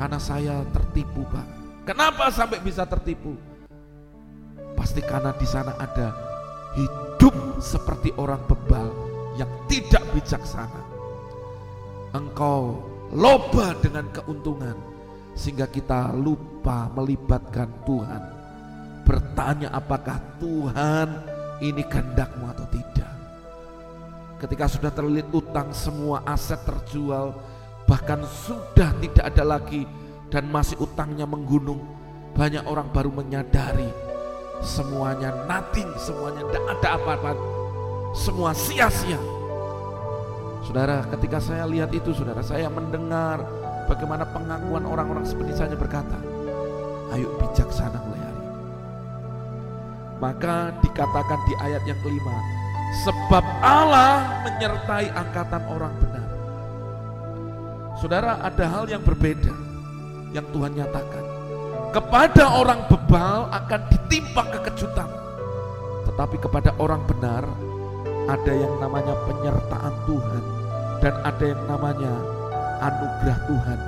karena 0.00 0.16
saya 0.16 0.64
tertipu, 0.72 1.28
Pak. 1.28 1.46
Kenapa 1.84 2.32
sampai 2.32 2.62
bisa 2.64 2.88
tertipu? 2.88 3.51
Pasti 4.82 4.98
karena 4.98 5.30
di 5.38 5.46
sana 5.46 5.78
ada 5.78 6.10
hidup 6.74 7.62
seperti 7.62 8.10
orang 8.18 8.42
bebal 8.50 8.90
yang 9.38 9.46
tidak 9.70 10.02
bijaksana. 10.10 10.82
Engkau 12.10 12.82
loba 13.14 13.78
dengan 13.78 14.10
keuntungan 14.10 14.74
sehingga 15.38 15.70
kita 15.70 16.10
lupa 16.18 16.90
melibatkan 16.98 17.70
Tuhan. 17.86 18.22
Bertanya 19.06 19.70
apakah 19.70 20.18
Tuhan 20.42 21.08
ini 21.62 21.86
kehendakmu 21.86 22.50
atau 22.50 22.66
tidak. 22.74 23.14
Ketika 24.42 24.66
sudah 24.66 24.90
terlilit 24.90 25.30
utang 25.30 25.70
semua 25.70 26.26
aset 26.26 26.58
terjual 26.66 27.38
bahkan 27.86 28.26
sudah 28.26 28.90
tidak 28.98 29.30
ada 29.30 29.46
lagi 29.46 29.86
dan 30.26 30.50
masih 30.50 30.74
utangnya 30.82 31.22
menggunung 31.22 31.78
banyak 32.34 32.66
orang 32.66 32.90
baru 32.90 33.14
menyadari 33.14 34.11
semuanya 34.62 35.34
nothing, 35.50 35.90
semuanya 35.98 36.46
tidak 36.48 36.64
ada 36.78 36.88
apa-apa, 36.96 37.30
semua 38.14 38.54
sia-sia. 38.54 39.18
Saudara, 40.62 41.02
ketika 41.10 41.42
saya 41.42 41.66
lihat 41.66 41.90
itu, 41.90 42.14
saudara, 42.14 42.38
saya 42.40 42.70
mendengar 42.70 43.42
bagaimana 43.90 44.22
pengakuan 44.30 44.86
orang-orang 44.86 45.26
seperti 45.26 45.58
saya 45.58 45.74
berkata, 45.74 46.14
ayo 47.18 47.28
bijaksana 47.42 47.98
mulai 47.98 48.22
hari 48.22 48.38
ini. 48.38 48.56
Maka 50.22 50.70
dikatakan 50.78 51.40
di 51.50 51.54
ayat 51.58 51.82
yang 51.82 51.98
kelima, 51.98 52.36
sebab 53.02 53.44
Allah 53.58 54.46
menyertai 54.46 55.10
angkatan 55.10 55.62
orang 55.66 55.92
benar. 55.98 56.28
Saudara, 57.98 58.38
ada 58.38 58.64
hal 58.70 58.86
yang 58.86 59.02
berbeda 59.02 59.50
yang 60.30 60.46
Tuhan 60.54 60.78
nyatakan 60.78 61.31
kepada 61.92 62.56
orang 62.56 62.88
bebal 62.88 63.52
akan 63.52 63.80
ditimpa 63.92 64.42
kekejutan. 64.48 65.08
Tetapi 66.08 66.36
kepada 66.40 66.72
orang 66.80 67.04
benar 67.04 67.44
ada 68.26 68.52
yang 68.52 68.74
namanya 68.80 69.12
penyertaan 69.28 69.94
Tuhan 70.08 70.42
dan 71.04 71.14
ada 71.20 71.44
yang 71.44 71.62
namanya 71.68 72.12
anugerah 72.80 73.38
Tuhan 73.44 73.78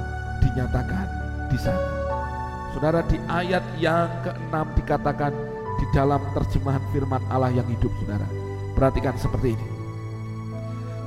dinyatakan 0.44 1.06
di 1.48 1.58
sana. 1.58 1.90
Saudara 2.76 3.00
di 3.06 3.16
ayat 3.30 3.64
yang 3.80 4.10
keenam 4.20 4.66
dikatakan 4.76 5.32
di 5.80 5.86
dalam 5.94 6.20
terjemahan 6.36 6.82
firman 6.92 7.22
Allah 7.32 7.54
yang 7.54 7.66
hidup 7.70 7.90
saudara. 8.02 8.26
Perhatikan 8.74 9.14
seperti 9.16 9.54
ini. 9.54 9.66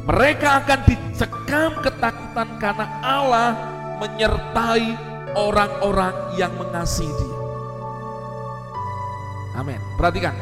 Mereka 0.07 0.63
akan 0.63 0.79
dicekam 0.87 1.71
ketakutan 1.83 2.47
karena 2.63 2.87
Allah 3.03 3.51
menyertai 3.99 5.16
orang-orang 5.35 6.15
yang 6.39 6.53
mengasihi 6.55 7.11
dia. 7.11 7.37
Amin. 9.57 9.81
Perhatikan. 9.97 10.37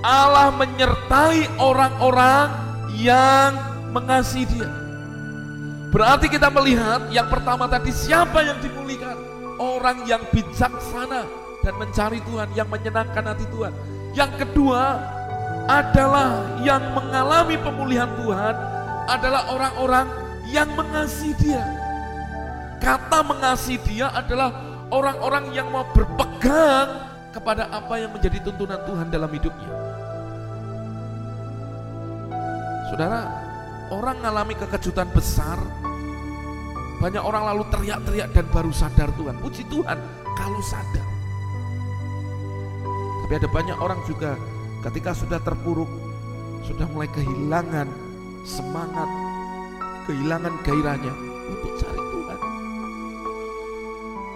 Allah 0.00 0.48
menyertai 0.54 1.58
orang-orang 1.60 2.48
yang 2.96 3.52
mengasihi 3.92 4.46
dia. 4.48 4.70
Berarti 5.88 6.28
kita 6.28 6.52
melihat 6.52 7.08
yang 7.12 7.28
pertama 7.28 7.68
tadi 7.68 7.92
siapa 7.92 8.44
yang 8.44 8.60
dipulihkan? 8.60 9.16
Orang 9.58 10.06
yang 10.06 10.22
bijaksana 10.30 11.26
dan 11.64 11.74
mencari 11.76 12.22
Tuhan, 12.22 12.48
yang 12.54 12.68
menyenangkan 12.70 13.24
hati 13.26 13.44
Tuhan. 13.50 13.74
Yang 14.14 14.32
kedua 14.46 15.02
adalah 15.68 16.56
yang 16.64 16.80
mengalami 16.96 17.56
pemulihan 17.60 18.08
Tuhan 18.22 18.54
adalah 19.08 19.50
orang-orang 19.52 20.06
yang 20.48 20.68
mengasihi 20.72 21.36
dia. 21.40 21.64
Kata 22.88 23.20
mengasihi 23.20 23.76
dia 23.84 24.08
adalah 24.16 24.48
orang-orang 24.88 25.52
yang 25.52 25.68
mau 25.68 25.84
berpegang 25.92 27.04
kepada 27.36 27.68
apa 27.68 28.00
yang 28.00 28.16
menjadi 28.16 28.40
tuntunan 28.40 28.80
Tuhan 28.88 29.12
dalam 29.12 29.28
hidupnya. 29.28 29.68
Saudara, 32.88 33.28
orang 33.92 34.16
mengalami 34.24 34.56
kekejutan 34.56 35.04
besar, 35.12 35.60
banyak 36.96 37.20
orang 37.20 37.52
lalu 37.52 37.68
teriak-teriak 37.68 38.32
dan 38.32 38.48
baru 38.48 38.72
sadar 38.72 39.12
Tuhan. 39.20 39.36
Puji 39.36 39.68
Tuhan 39.68 40.00
kalau 40.32 40.60
sadar. 40.64 41.04
Tapi 43.28 43.32
ada 43.36 43.48
banyak 43.52 43.76
orang 43.76 44.00
juga 44.08 44.32
ketika 44.88 45.12
sudah 45.12 45.36
terpuruk, 45.44 45.92
sudah 46.64 46.88
mulai 46.88 47.12
kehilangan 47.12 47.92
semangat, 48.48 49.12
kehilangan 50.08 50.56
gairahnya 50.64 51.12
untuk 51.52 51.76
cari. 51.76 52.07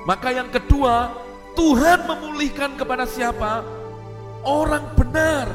Maka 0.02 0.34
yang 0.34 0.50
kedua, 0.50 1.14
Tuhan 1.54 2.08
memulihkan 2.10 2.74
kepada 2.74 3.06
siapa? 3.06 3.62
Orang 4.42 4.98
benar. 4.98 5.46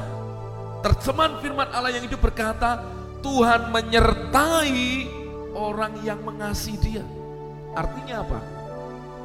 Terjemahan 0.85 1.43
firman 1.43 1.67
Allah 1.73 1.91
yang 1.91 2.07
itu 2.07 2.15
berkata, 2.15 2.79
Tuhan 3.19 3.75
menyertai 3.75 5.09
orang 5.51 5.99
yang 6.05 6.21
mengasihi 6.23 6.79
dia. 6.79 7.05
Artinya 7.75 8.23
apa? 8.23 8.39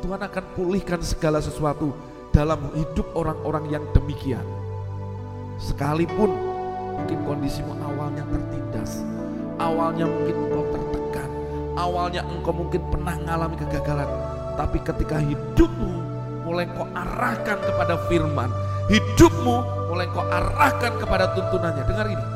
Tuhan 0.03 0.19
akan 0.19 0.45
pulihkan 0.59 0.99
segala 1.05 1.39
sesuatu 1.39 1.95
dalam 2.35 2.73
hidup 2.75 3.07
orang-orang 3.15 3.71
yang 3.71 3.85
demikian. 3.95 4.43
Sekalipun 5.63 6.35
mungkin 6.99 7.19
kondisimu 7.23 7.79
awalnya 7.79 8.27
tertindas, 8.27 9.07
awalnya 9.63 10.11
mungkin 10.11 10.35
engkau 10.51 10.65
tertekan, 10.75 11.31
awalnya 11.79 12.27
engkau 12.27 12.51
mungkin 12.51 12.83
pernah 12.91 13.15
mengalami 13.15 13.57
kegagalan, 13.63 14.11
tapi 14.63 14.79
ketika 14.79 15.19
hidupmu 15.19 15.91
mulai 16.47 16.71
kau 16.71 16.87
arahkan 16.95 17.59
kepada 17.59 17.99
firman, 18.07 18.47
hidupmu 18.87 19.59
mulai 19.91 20.07
kau 20.15 20.23
arahkan 20.23 21.03
kepada 21.03 21.35
tuntunannya. 21.35 21.83
Dengar 21.83 22.07
ini, 22.07 22.27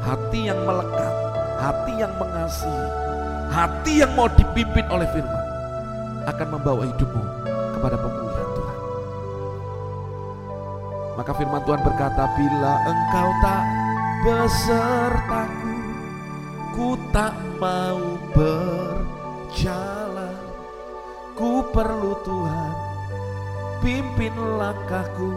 hati 0.00 0.48
yang 0.48 0.64
melekat, 0.64 1.12
hati 1.60 1.92
yang 2.00 2.16
mengasihi, 2.16 2.88
hati 3.52 3.92
yang 4.00 4.16
mau 4.16 4.24
dipimpin 4.32 4.88
oleh 4.88 5.04
firman 5.12 5.44
akan 6.24 6.48
membawa 6.48 6.88
hidupmu 6.88 7.24
kepada 7.76 7.96
pemulihan 8.00 8.48
Tuhan. 8.56 8.78
Maka 11.20 11.32
firman 11.36 11.60
Tuhan 11.68 11.80
berkata, 11.84 12.24
bila 12.40 12.72
engkau 12.88 13.28
tak 13.44 13.64
besertaku, 14.24 15.76
ku 16.72 16.96
tak 17.12 17.36
mau 17.60 18.00
berjalan. 18.32 20.13
Perlu 21.74 22.14
Tuhan, 22.22 22.72
pimpin 23.82 24.30
langkahku 24.30 25.34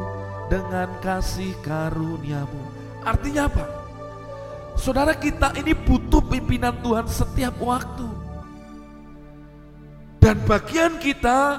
dengan 0.54 0.86
kasih 1.02 1.58
karuniamu. 1.66 2.62
Artinya 3.02 3.50
apa? 3.50 3.66
Saudara 4.78 5.18
kita 5.18 5.58
ini 5.58 5.74
butuh 5.74 6.22
pimpinan 6.22 6.78
Tuhan 6.86 7.10
setiap 7.10 7.58
waktu. 7.58 8.06
Dan 10.22 10.38
bagian 10.46 11.02
kita 11.02 11.58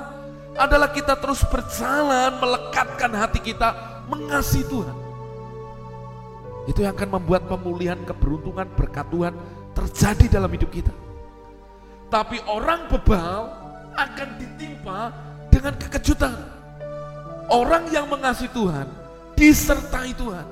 adalah 0.55 0.95
kita 0.95 1.19
terus 1.19 1.43
berjalan 1.51 2.39
melekatkan 2.39 3.11
hati 3.19 3.43
kita 3.43 3.75
mengasihi 4.07 4.63
Tuhan. 4.71 4.97
Itu 6.71 6.87
yang 6.87 6.95
akan 6.95 7.19
membuat 7.19 7.51
pemulihan 7.51 7.99
keberuntungan 8.07 8.71
berkat 8.79 9.11
Tuhan 9.11 9.35
terjadi 9.75 10.39
dalam 10.39 10.51
hidup 10.55 10.71
kita. 10.71 10.95
Tapi 12.15 12.39
orang 12.47 12.87
bebal 12.87 13.58
akan 13.99 14.29
ditimpa 14.39 15.11
dengan 15.51 15.75
kekejutan. 15.75 16.39
Orang 17.51 17.91
yang 17.91 18.07
mengasihi 18.07 18.53
Tuhan 18.55 18.87
disertai 19.35 20.15
Tuhan. 20.15 20.47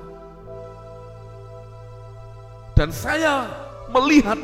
Dan 2.76 2.92
saya 2.92 3.48
melihat 3.88 4.36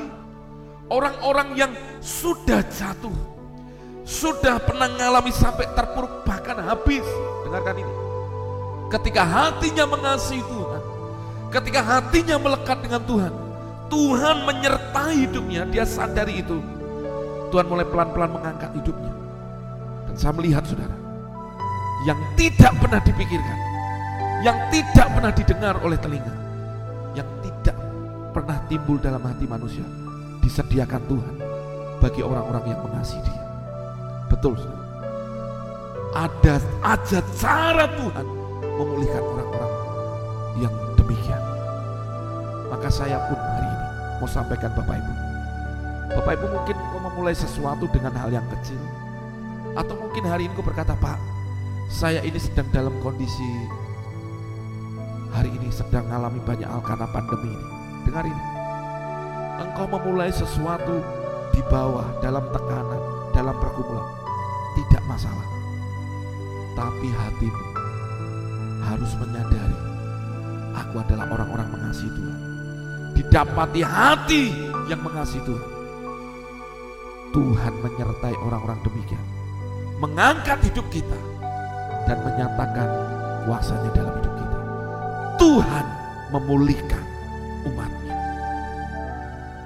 orang-orang 0.89 1.53
yang 1.59 1.73
sudah 2.01 2.65
jatuh, 2.73 3.13
sudah 4.09 4.57
pernah 4.63 4.89
mengalami 4.89 5.33
sampai 5.35 5.69
terpuruk 5.75 6.25
bahkan 6.25 6.57
habis. 6.63 7.05
Dengarkan 7.45 7.77
ini. 7.83 7.95
Ketika 8.93 9.25
hatinya 9.25 9.85
mengasihi 9.89 10.45
Tuhan, 10.45 10.83
ketika 11.49 11.81
hatinya 11.81 12.37
melekat 12.37 12.79
dengan 12.85 13.03
Tuhan, 13.09 13.33
Tuhan 13.89 14.37
menyertai 14.49 15.29
hidupnya, 15.29 15.69
dia 15.69 15.85
sadari 15.85 16.45
itu. 16.45 16.61
Tuhan 17.53 17.69
mulai 17.69 17.85
pelan-pelan 17.85 18.33
mengangkat 18.33 18.73
hidupnya. 18.73 19.13
Dan 20.09 20.15
saya 20.17 20.33
melihat 20.33 20.65
saudara, 20.65 20.97
yang 22.09 22.17
tidak 22.35 22.73
pernah 22.81 23.01
dipikirkan, 23.05 23.59
yang 24.41 24.57
tidak 24.73 25.07
pernah 25.13 25.33
didengar 25.37 25.75
oleh 25.85 26.01
telinga, 26.01 26.35
yang 27.13 27.29
tidak 27.45 27.77
pernah 28.33 28.57
timbul 28.73 28.97
dalam 28.97 29.21
hati 29.21 29.45
manusia, 29.45 29.85
disediakan 30.41 31.05
Tuhan 31.05 31.35
bagi 32.01 32.25
orang-orang 32.25 32.73
yang 32.73 32.81
mengasihi 32.81 33.21
Dia. 33.21 33.45
Betul, 34.33 34.57
saudara. 34.57 34.81
Ada 36.13 36.55
aja 36.85 37.21
cara 37.37 37.85
Tuhan 38.01 38.27
memulihkan 38.81 39.23
orang-orang 39.23 39.73
yang 40.61 40.75
demikian. 40.97 41.41
Maka 42.73 42.89
saya 42.89 43.21
pun 43.29 43.37
hari 43.37 43.69
ini 43.69 43.87
mau 44.21 44.29
sampaikan 44.29 44.73
Bapak 44.73 44.97
Ibu. 44.97 45.32
Bapak 46.13 46.33
Ibu 46.37 46.47
mungkin 46.53 46.77
mau 46.93 47.01
memulai 47.09 47.33
sesuatu 47.33 47.89
dengan 47.89 48.13
hal 48.17 48.29
yang 48.29 48.47
kecil. 48.59 48.81
Atau 49.73 49.97
mungkin 49.97 50.29
hari 50.29 50.49
ini 50.49 50.53
kau 50.53 50.65
berkata, 50.65 50.93
Pak, 50.93 51.17
saya 51.89 52.21
ini 52.21 52.37
sedang 52.37 52.69
dalam 52.73 52.93
kondisi 53.01 53.49
hari 55.33 55.49
ini 55.57 55.73
sedang 55.73 56.05
mengalami 56.09 56.41
banyak 56.45 56.69
hal 56.69 56.85
karena 56.85 57.07
pandemi 57.09 57.49
ini. 57.49 57.67
Dengar 58.05 58.25
ini. 58.29 58.45
Engkau 59.63 59.87
memulai 59.89 60.29
sesuatu 60.29 61.01
di 61.57 61.61
bawah 61.73 62.05
dalam 62.21 62.45
tekanan, 62.53 63.03
dalam 63.33 63.57
pergumulan. 63.57 64.09
Tidak 64.77 65.03
masalah. 65.09 65.47
Tapi 66.73 67.09
hatimu 67.09 67.65
harus 68.83 69.13
menyadari 69.21 69.79
aku 70.77 71.01
adalah 71.01 71.29
orang-orang 71.33 71.69
mengasihi 71.73 72.13
Tuhan. 72.13 72.39
Didapati 73.13 73.81
hati 73.85 74.45
yang 74.89 75.01
mengasihi 75.01 75.45
Tuhan. 75.45 75.72
Tuhan 77.33 77.73
menyertai 77.81 78.37
orang-orang 78.45 78.79
demikian. 78.85 79.25
Mengangkat 79.99 80.61
hidup 80.69 80.85
kita 80.93 81.17
dan 82.05 82.21
menyatakan 82.21 82.89
kuasanya 83.49 83.91
dalam 83.97 84.15
hidup 84.21 84.35
kita. 84.37 84.59
Tuhan 85.41 85.87
memulihkan 86.31 87.05
umatnya. 87.67 88.17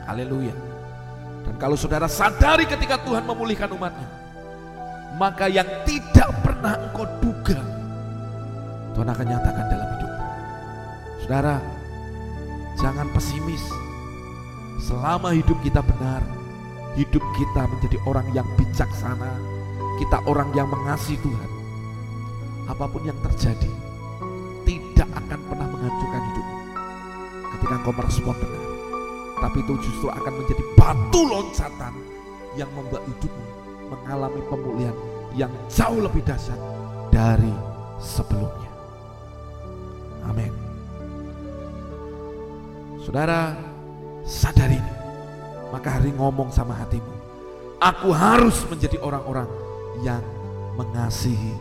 Haleluya. 0.07 0.55
Dan 1.47 1.55
kalau 1.59 1.75
saudara 1.75 2.07
sadari 2.07 2.67
ketika 2.67 3.03
Tuhan 3.03 3.27
memulihkan 3.27 3.71
umatnya, 3.75 4.07
maka 5.19 5.51
yang 5.51 5.67
tidak 5.83 6.31
pernah 6.45 6.79
engkau 6.79 7.07
duga, 7.19 7.59
Tuhan 8.95 9.09
akan 9.11 9.27
nyatakan 9.27 9.67
dalam 9.67 9.89
hidup. 9.99 10.13
Saudara, 11.25 11.57
jangan 12.79 13.09
pesimis. 13.11 13.65
Selama 14.77 15.35
hidup 15.35 15.59
kita 15.67 15.83
benar, 15.83 16.23
hidup 16.97 17.25
kita 17.37 17.63
menjadi 17.69 17.97
orang 18.09 18.27
yang 18.33 18.49
bijaksana, 18.57 19.37
kita 20.01 20.19
orang 20.25 20.49
yang 20.57 20.67
mengasihi 20.67 21.21
Tuhan, 21.21 21.51
apa 22.67 22.85
pun 22.91 23.03
yang 23.07 23.17
terjadi 23.23 23.71
tidak 24.67 25.09
akan 25.15 25.41
pernah 25.47 25.69
menghancurkan 25.71 26.23
hidup 26.33 26.47
ketika 27.57 27.75
engkau 27.79 27.95
merespon 27.95 28.35
benar 28.43 28.67
tapi 29.37 29.59
itu 29.63 29.75
justru 29.85 30.09
akan 30.11 30.33
menjadi 30.43 30.63
batu 30.75 31.21
loncatan 31.29 31.95
yang 32.57 32.71
membuat 32.73 33.05
hidupmu 33.05 33.45
mengalami 33.93 34.41
pemulihan 34.51 34.97
yang 35.37 35.53
jauh 35.69 36.01
lebih 36.01 36.25
dahsyat 36.25 36.59
dari 37.13 37.53
sebelumnya. 38.01 38.73
Amin. 40.27 40.51
Saudara 43.05 43.55
sadari 44.27 44.76
maka 45.75 45.99
hari 45.99 46.11
ngomong 46.15 46.51
sama 46.55 46.75
hatimu 46.77 47.13
aku 47.83 48.09
harus 48.15 48.63
menjadi 48.69 48.99
orang-orang 49.03 49.49
yang 50.05 50.23
mengasihi 50.77 51.57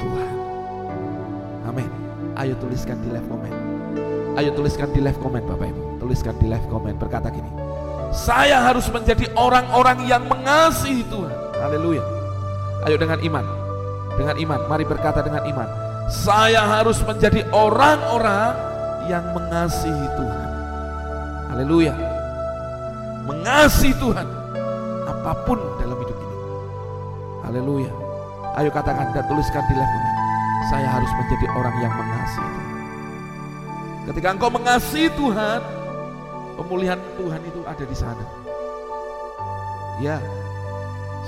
Tuhan 0.00 0.36
Amin. 1.66 1.90
Ayo 2.38 2.54
tuliskan 2.62 2.94
di 3.02 3.10
live 3.10 3.26
comment. 3.26 3.56
Ayo 4.38 4.54
tuliskan 4.54 4.88
di 4.94 5.02
live 5.02 5.18
comment 5.18 5.42
Bapak 5.42 5.66
Ibu. 5.66 5.82
tuliskan 5.98 6.38
di 6.38 6.46
live 6.46 6.66
comment 6.70 6.94
berkata 6.94 7.26
gini. 7.34 7.50
Saya 8.14 8.62
harus 8.62 8.86
menjadi 8.86 9.26
orang-orang 9.34 10.06
yang 10.06 10.22
mengasihi 10.30 11.02
Tuhan. 11.10 11.34
Haleluya. 11.58 12.04
Ayo 12.86 12.94
dengan 12.94 13.18
iman. 13.18 13.44
Dengan 14.14 14.36
iman, 14.38 14.60
mari 14.70 14.84
berkata 14.86 15.20
dengan 15.26 15.42
iman. 15.50 15.68
Saya 16.06 16.62
harus 16.62 17.02
menjadi 17.02 17.42
orang-orang 17.50 18.54
yang 19.10 19.26
mengasihi 19.34 20.06
Tuhan. 20.14 20.48
Haleluya. 21.50 21.94
Mengasihi 23.46 23.94
Tuhan 24.02 24.26
apa 25.06 25.30
pun 25.46 25.54
dalam 25.78 25.94
hidup 26.02 26.18
ini. 26.18 26.36
Haleluya. 27.46 27.94
Ayo 28.58 28.74
katakan 28.74 29.14
dan 29.14 29.22
tuliskan 29.30 29.62
di 29.70 29.74
live 29.78 29.86
comment. 29.86 30.18
Saya 30.66 30.90
harus 30.90 31.06
menjadi 31.14 31.46
orang 31.54 31.76
yang 31.78 31.94
mengasihi 31.94 32.42
Tuhan. 32.42 32.74
Ketika 34.10 34.28
engkau 34.34 34.50
mengasihi 34.50 35.14
Tuhan, 35.14 35.62
pemulihan 36.58 36.98
Tuhan 37.14 37.38
itu 37.46 37.60
ada 37.62 37.84
di 37.86 37.94
sana. 37.94 38.26
Ya, 40.02 40.18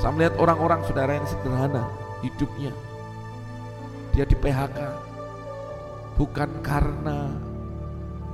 saya 0.03 0.11
melihat 0.11 0.35
orang-orang 0.43 0.83
saudara 0.91 1.15
yang 1.15 1.27
sederhana 1.31 1.87
hidupnya. 2.27 2.75
Dia 4.11 4.27
di 4.27 4.35
PHK 4.35 4.79
bukan 6.19 6.51
karena 6.67 7.31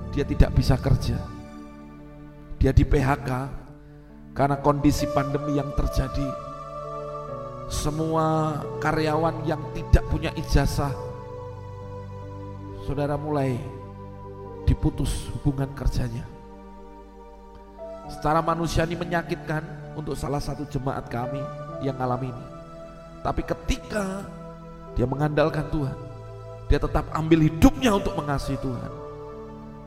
dia 0.08 0.24
tidak 0.24 0.56
bisa 0.56 0.72
kerja. 0.80 1.20
Dia 2.56 2.72
di 2.72 2.80
PHK 2.80 3.60
karena 4.34 4.58
kondisi 4.60 5.06
pandemi 5.14 5.56
yang 5.56 5.70
terjadi. 5.72 6.28
Semua 7.72 8.60
karyawan 8.84 9.48
yang 9.48 9.62
tidak 9.72 10.04
punya 10.12 10.28
ijazah, 10.36 10.92
saudara 12.84 13.16
mulai 13.16 13.56
diputus 14.68 15.32
hubungan 15.32 15.72
kerjanya 15.72 16.34
secara 18.08 18.40
manusia 18.44 18.84
ini 18.84 18.96
menyakitkan 18.96 19.64
untuk 19.96 20.16
salah 20.16 20.40
satu 20.40 20.68
jemaat 20.68 21.08
kami 21.08 21.40
yang 21.80 21.96
alami 22.00 22.28
ini. 22.28 22.46
Tapi 23.24 23.42
ketika 23.44 24.24
dia 24.92 25.08
mengandalkan 25.08 25.64
Tuhan, 25.72 25.96
dia 26.68 26.78
tetap 26.80 27.08
ambil 27.16 27.40
hidupnya 27.40 27.96
untuk 27.96 28.12
mengasihi 28.16 28.60
Tuhan. 28.60 28.92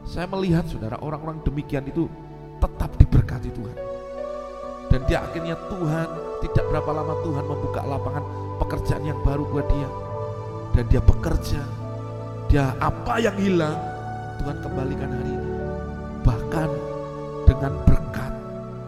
Saya 0.08 0.26
melihat 0.30 0.66
saudara 0.66 0.98
orang-orang 1.04 1.44
demikian 1.44 1.86
itu 1.86 2.08
tetap 2.58 2.90
diberkati 2.98 3.50
Tuhan. 3.54 3.78
Dan 4.88 5.04
dia 5.06 5.24
akhirnya 5.24 5.56
Tuhan, 5.68 6.08
tidak 6.44 6.66
berapa 6.72 6.92
lama 6.96 7.16
Tuhan 7.26 7.44
membuka 7.44 7.82
lapangan 7.84 8.24
pekerjaan 8.64 9.04
yang 9.04 9.20
baru 9.24 9.44
buat 9.48 9.68
dia. 9.68 9.90
Dan 10.78 10.84
dia 10.88 11.02
bekerja, 11.02 11.62
dia 12.48 12.72
apa 12.80 13.20
yang 13.20 13.36
hilang, 13.36 13.78
Tuhan 14.40 14.58
kembalikan 14.64 15.10
hari 15.10 15.32
ini. 15.34 15.50
Bahkan 16.24 16.70
dengan 17.50 17.74
berkat, 17.84 18.32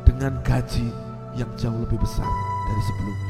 dengan 0.06 0.34
gaji 0.46 0.88
yang 1.36 1.50
jauh 1.56 1.80
lebih 1.84 2.00
besar 2.00 2.28
dari 2.70 2.82
sebelumnya. 2.88 3.28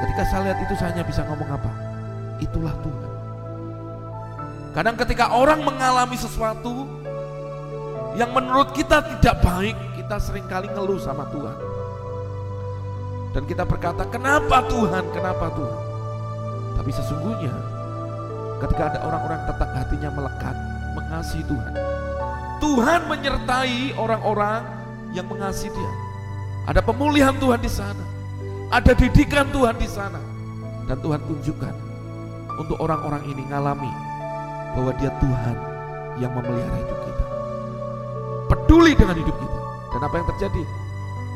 Ketika 0.00 0.22
saya 0.32 0.40
lihat 0.48 0.58
itu 0.64 0.74
saya 0.80 0.88
hanya 0.96 1.04
bisa 1.04 1.20
ngomong 1.28 1.50
apa? 1.52 1.72
Itulah 2.40 2.74
Tuhan. 2.80 3.10
Kadang 4.70 4.96
ketika 4.96 5.34
orang 5.34 5.60
mengalami 5.66 6.16
sesuatu 6.16 6.86
yang 8.14 8.30
menurut 8.32 8.72
kita 8.72 9.02
tidak 9.18 9.36
baik, 9.44 9.76
kita 10.10 10.26
sering 10.26 10.42
kali 10.50 10.66
ngeluh 10.74 10.98
sama 10.98 11.22
Tuhan. 11.30 11.54
Dan 13.30 13.46
kita 13.46 13.62
berkata, 13.62 14.02
kenapa 14.10 14.66
Tuhan, 14.66 15.06
kenapa 15.14 15.54
Tuhan? 15.54 15.78
Tapi 16.82 16.90
sesungguhnya 16.90 17.54
ketika 18.58 18.90
ada 18.90 19.06
orang-orang 19.06 19.38
tetap 19.46 19.70
hatinya 19.70 20.10
melekat, 20.10 20.56
mengasihi 20.98 21.46
Tuhan, 21.46 21.72
Tuhan 22.58 23.00
menyertai 23.06 23.94
orang-orang 23.94 24.66
yang 25.14 25.30
mengasihi 25.30 25.70
Dia. 25.70 25.92
Ada 26.66 26.82
pemulihan 26.82 27.38
Tuhan 27.38 27.62
di 27.62 27.70
sana. 27.70 28.02
Ada 28.74 28.98
didikan 28.98 29.46
Tuhan 29.54 29.78
di 29.78 29.86
sana. 29.86 30.18
Dan 30.90 30.98
Tuhan 30.98 31.22
tunjukkan 31.22 31.74
untuk 32.58 32.82
orang-orang 32.82 33.30
ini 33.30 33.46
ngalami 33.46 33.94
bahwa 34.74 34.90
dia 34.98 35.14
Tuhan 35.22 35.56
yang 36.18 36.34
memelihara 36.34 36.82
hidup 36.82 36.98
kita. 36.98 37.24
Peduli 38.50 38.98
dengan 38.98 39.14
hidup 39.14 39.38
kita. 39.38 39.59
Dan 40.00 40.08
apa 40.08 40.16
yang 40.16 40.28
terjadi? 40.32 40.62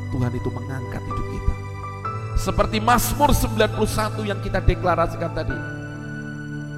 Tuhan 0.08 0.32
itu 0.32 0.48
mengangkat 0.48 1.02
hidup 1.04 1.26
kita. 1.28 1.54
Seperti 2.40 2.80
Mazmur 2.80 3.30
91 3.36 4.24
yang 4.24 4.40
kita 4.40 4.64
deklarasikan 4.64 5.36
tadi. 5.36 5.56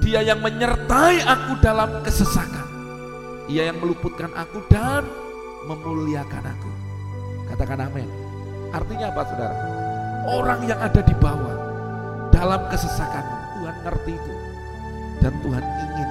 Dia 0.03 0.21
yang 0.27 0.43
menyertai 0.43 1.23
aku 1.23 1.57
dalam 1.63 2.03
kesesakan 2.03 2.67
ia 3.47 3.71
yang 3.71 3.79
meluputkan 3.79 4.27
aku 4.35 4.59
dan 4.67 5.07
memuliakan 5.71 6.51
aku. 6.51 6.71
Katakan 7.47 7.87
amin. 7.87 8.07
Artinya 8.75 9.07
apa 9.07 9.21
saudara? 9.23 9.55
Orang 10.27 10.67
yang 10.67 10.79
ada 10.83 10.99
di 10.99 11.15
bawah 11.15 11.55
dalam 12.27 12.67
kesesakan 12.67 13.23
Tuhan 13.55 13.75
ngerti 13.87 14.11
itu. 14.19 14.33
Dan 15.23 15.33
Tuhan 15.39 15.63
ingin 15.63 16.09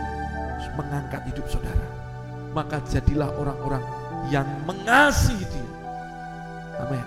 mengangkat 0.80 1.22
hidup 1.28 1.46
saudara. 1.52 1.86
Maka 2.56 2.80
jadilah 2.88 3.28
orang-orang 3.36 3.84
yang 4.32 4.48
mengasihi 4.64 5.44
dia. 5.44 5.65
Amin. 6.84 7.06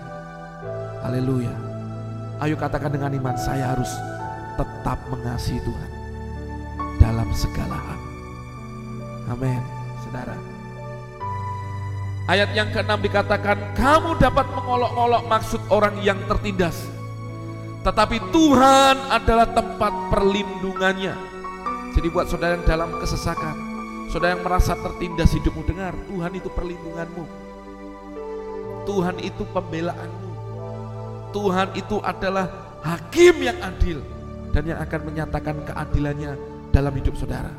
Haleluya. 1.05 1.53
Ayo 2.39 2.55
katakan 2.55 2.89
dengan 2.89 3.11
iman, 3.13 3.35
saya 3.35 3.75
harus 3.75 3.91
tetap 4.55 4.97
mengasihi 5.11 5.59
Tuhan 5.61 5.91
dalam 6.97 7.27
segala 7.35 7.75
hal. 7.75 7.99
Amin 9.29 9.79
saudara. 10.09 10.35
Ayat 12.29 12.49
yang 12.53 12.69
keenam 12.73 13.01
dikatakan, 13.01 13.57
kamu 13.73 14.17
dapat 14.21 14.45
mengolok-olok 14.53 15.23
maksud 15.29 15.61
orang 15.69 15.97
yang 16.01 16.17
tertindas. 16.29 16.89
Tetapi 17.81 18.17
Tuhan 18.29 18.95
adalah 19.09 19.49
tempat 19.49 19.93
perlindungannya. 20.13 21.15
Jadi 21.97 22.07
buat 22.13 22.29
saudara 22.29 22.53
yang 22.53 22.67
dalam 22.69 22.93
kesesakan, 23.01 23.55
saudara 24.13 24.37
yang 24.37 24.45
merasa 24.45 24.77
tertindas 24.77 25.33
hidupmu, 25.33 25.65
dengar, 25.65 25.97
Tuhan 26.05 26.37
itu 26.37 26.49
perlindunganmu. 26.53 27.48
Tuhan 28.89 29.21
itu 29.21 29.45
pembelaanmu. 29.53 30.29
Tuhan 31.29 31.77
itu 31.77 32.01
adalah 32.01 32.49
hakim 32.81 33.37
yang 33.37 33.61
adil 33.61 34.01
dan 34.49 34.65
yang 34.65 34.81
akan 34.81 35.13
menyatakan 35.13 35.61
keadilannya 35.61 36.33
dalam 36.73 36.89
hidup 36.97 37.13
saudara. 37.13 37.53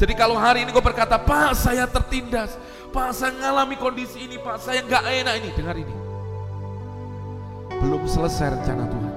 Jadi 0.00 0.16
kalau 0.16 0.40
hari 0.40 0.64
ini 0.64 0.72
kau 0.72 0.80
berkata, 0.80 1.20
Pak 1.20 1.52
saya 1.60 1.84
tertindas, 1.84 2.56
Pak 2.88 3.12
saya 3.12 3.36
mengalami 3.36 3.76
kondisi 3.76 4.24
ini, 4.24 4.40
Pak 4.40 4.64
saya 4.64 4.80
nggak 4.80 5.04
enak 5.04 5.34
ini, 5.44 5.48
dengar 5.52 5.76
ini. 5.76 5.94
Belum 7.84 8.00
selesai 8.08 8.56
rencana 8.56 8.88
Tuhan. 8.88 9.14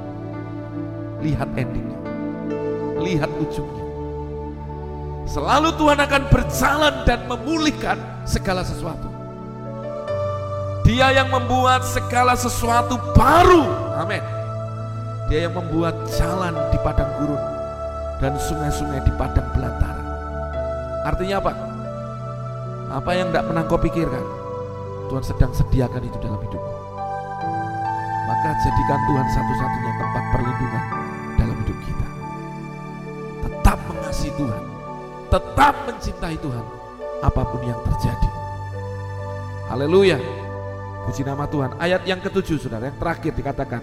Lihat 1.24 1.50
endingnya, 1.56 2.00
lihat 3.00 3.32
ujungnya. 3.40 3.86
Selalu 5.24 5.72
Tuhan 5.80 6.00
akan 6.04 6.24
berjalan 6.28 6.96
dan 7.08 7.20
memulihkan 7.32 7.96
segala 8.28 8.68
sesuatu. 8.68 9.13
Dia 10.84 11.16
yang 11.16 11.32
membuat 11.32 11.88
segala 11.88 12.36
sesuatu 12.36 13.00
baru. 13.16 13.64
Amin. 13.96 14.20
Dia 15.32 15.48
yang 15.48 15.56
membuat 15.56 15.96
jalan 16.12 16.52
di 16.76 16.78
padang 16.84 17.08
gurun 17.24 17.40
dan 18.20 18.36
sungai-sungai 18.36 19.00
di 19.08 19.12
padang 19.16 19.48
belantara. 19.56 20.04
Artinya 21.08 21.40
apa? 21.40 21.52
Apa 23.00 23.12
yang 23.16 23.32
tidak 23.32 23.48
pernah 23.48 23.64
kau 23.64 23.80
pikirkan, 23.80 24.26
Tuhan 25.08 25.24
sedang 25.24 25.52
sediakan 25.56 26.04
itu 26.04 26.18
dalam 26.20 26.40
hidupmu. 26.44 26.74
Maka 28.28 28.50
jadikan 28.64 29.00
Tuhan 29.08 29.28
satu-satunya 29.32 29.94
tempat 30.00 30.24
perlindungan 30.36 30.84
dalam 31.40 31.56
hidup 31.64 31.78
kita. 31.88 32.08
Tetap 33.48 33.80
mengasihi 33.88 34.32
Tuhan, 34.36 34.64
tetap 35.32 35.74
mencintai 35.88 36.38
Tuhan, 36.44 36.66
apa 37.24 37.42
pun 37.48 37.62
yang 37.64 37.80
terjadi. 37.88 38.30
Haleluya. 39.72 40.43
Puji 41.04 41.22
nama 41.28 41.44
Tuhan. 41.48 41.76
Ayat 41.78 42.08
yang 42.08 42.20
ketujuh 42.24 42.58
saudara, 42.64 42.88
yang 42.88 42.98
terakhir 42.98 43.32
dikatakan. 43.36 43.82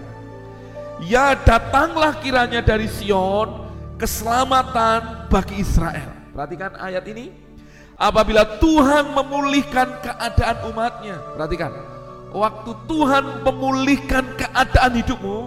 Ya 1.01 1.33
datanglah 1.33 2.13
kiranya 2.21 2.61
dari 2.61 2.85
Sion 2.85 3.69
keselamatan 3.97 5.29
bagi 5.29 5.61
Israel. 5.61 6.09
Perhatikan 6.33 6.77
ayat 6.77 7.05
ini. 7.09 7.33
Apabila 8.01 8.41
Tuhan 8.57 9.13
memulihkan 9.13 10.01
keadaan 10.01 10.57
umatnya. 10.73 11.17
Perhatikan. 11.37 11.71
Waktu 12.33 12.71
Tuhan 12.89 13.45
memulihkan 13.45 14.25
keadaan 14.37 14.93
hidupmu. 14.97 15.39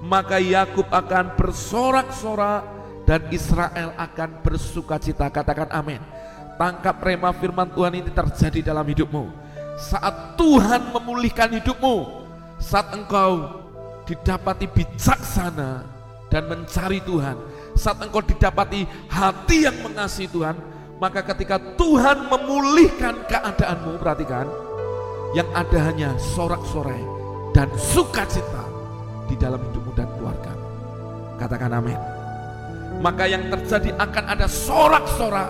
Maka 0.00 0.40
Yakub 0.40 0.88
akan 0.88 1.36
bersorak-sorak 1.36 2.64
dan 3.04 3.20
Israel 3.28 3.92
akan 4.00 4.40
bersuka 4.40 4.96
cita. 4.96 5.28
Katakan 5.28 5.68
amin. 5.68 6.00
Tangkap 6.56 6.96
rema 7.04 7.36
firman 7.36 7.68
Tuhan 7.68 8.00
ini 8.00 8.08
terjadi 8.08 8.72
dalam 8.72 8.84
hidupmu. 8.88 9.49
Saat 9.80 10.36
Tuhan 10.36 10.92
memulihkan 10.92 11.56
hidupmu. 11.56 12.20
Saat 12.60 12.92
engkau 12.92 13.56
didapati 14.04 14.68
bijaksana 14.68 15.80
dan 16.28 16.44
mencari 16.44 17.00
Tuhan 17.00 17.40
saat 17.72 17.96
engkau 18.04 18.20
didapati 18.20 18.84
hati 19.08 19.64
yang 19.64 19.80
mengasihi 19.80 20.28
Tuhan, 20.28 20.52
Maka 21.00 21.24
ketika 21.32 21.56
Tuhan 21.80 22.28
memulihkan 22.28 23.24
keadaanmu, 23.24 23.96
perhatikan, 23.96 24.44
yang 25.32 25.48
ada 25.56 25.88
hanya 25.88 26.12
sorak-sorai 26.20 27.00
dan 27.56 27.72
sukacita 27.72 28.68
di 29.24 29.32
dalam 29.40 29.64
hidupmu 29.64 29.96
dan 29.96 30.04
keluarga. 30.12 30.52
Katakan 31.40 31.72
amin. 31.72 31.96
Maka 33.00 33.24
yang 33.32 33.48
terjadi 33.48 33.96
akan 33.96 34.24
ada 34.28 34.44
sorak-sorak 34.44 35.48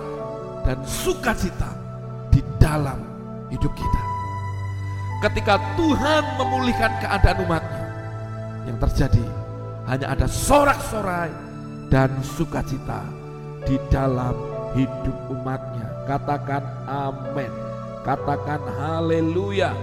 dan 0.62 0.78
sukacita 0.86 1.74
di 2.30 2.46
dalam 2.62 3.02
hidup 3.50 3.74
kita. 3.74 4.02
Ketika 5.20 5.60
Tuhan 5.76 6.24
memulihkan 6.40 6.96
keadaan 6.96 7.44
umatnya, 7.44 7.84
yang 8.64 8.80
terjadi 8.80 9.24
hanya 9.84 10.16
ada 10.16 10.24
sorak-sorai 10.24 11.28
dan 11.92 12.08
sukacita 12.24 13.04
di 13.68 13.76
dalam 13.92 14.32
hidup 14.72 15.16
umatnya. 15.28 15.84
Katakan 16.08 16.64
amin. 16.88 17.52
Katakan 18.00 18.64
haleluya. 18.80 19.76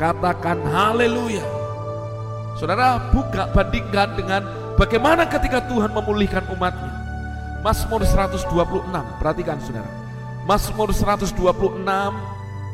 Katakan 0.00 0.62
haleluya. 0.64 1.44
Saudara, 2.56 3.12
buka 3.12 3.50
bandingkan 3.52 4.16
dengan 4.16 4.42
bagaimana 4.80 5.28
ketika 5.28 5.62
Tuhan 5.68 5.92
memulihkan 5.92 6.48
umatnya. 6.48 6.94
Mazmur 7.60 8.06
126, 8.06 8.40
perhatikan 9.20 9.58
saudara. 9.60 9.90
Mazmur 10.46 10.94
126 10.94 11.36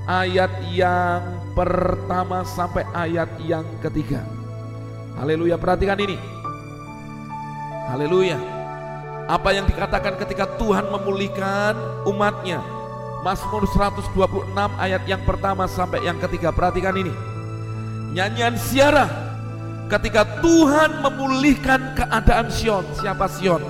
ayat 0.04 0.52
yang 0.72 1.22
pertama 1.56 2.44
sampai 2.44 2.84
ayat 2.92 3.28
yang 3.40 3.64
ketiga. 3.80 4.24
Haleluya, 5.16 5.56
perhatikan 5.56 5.96
ini. 6.00 6.18
Haleluya. 7.88 8.38
Apa 9.24 9.56
yang 9.56 9.64
dikatakan 9.64 10.20
ketika 10.20 10.44
Tuhan 10.60 10.92
memulihkan 10.92 12.04
umatnya. 12.04 12.60
Mazmur 13.24 13.64
126 13.64 14.52
ayat 14.76 15.02
yang 15.08 15.24
pertama 15.24 15.64
sampai 15.64 16.04
yang 16.04 16.20
ketiga. 16.20 16.52
Perhatikan 16.52 16.92
ini. 16.92 17.12
Nyanyian 18.12 18.60
siara 18.60 19.08
ketika 19.88 20.44
Tuhan 20.44 21.00
memulihkan 21.00 21.96
keadaan 21.96 22.52
Sion. 22.52 22.84
Siapa 23.00 23.24
Sion? 23.32 23.64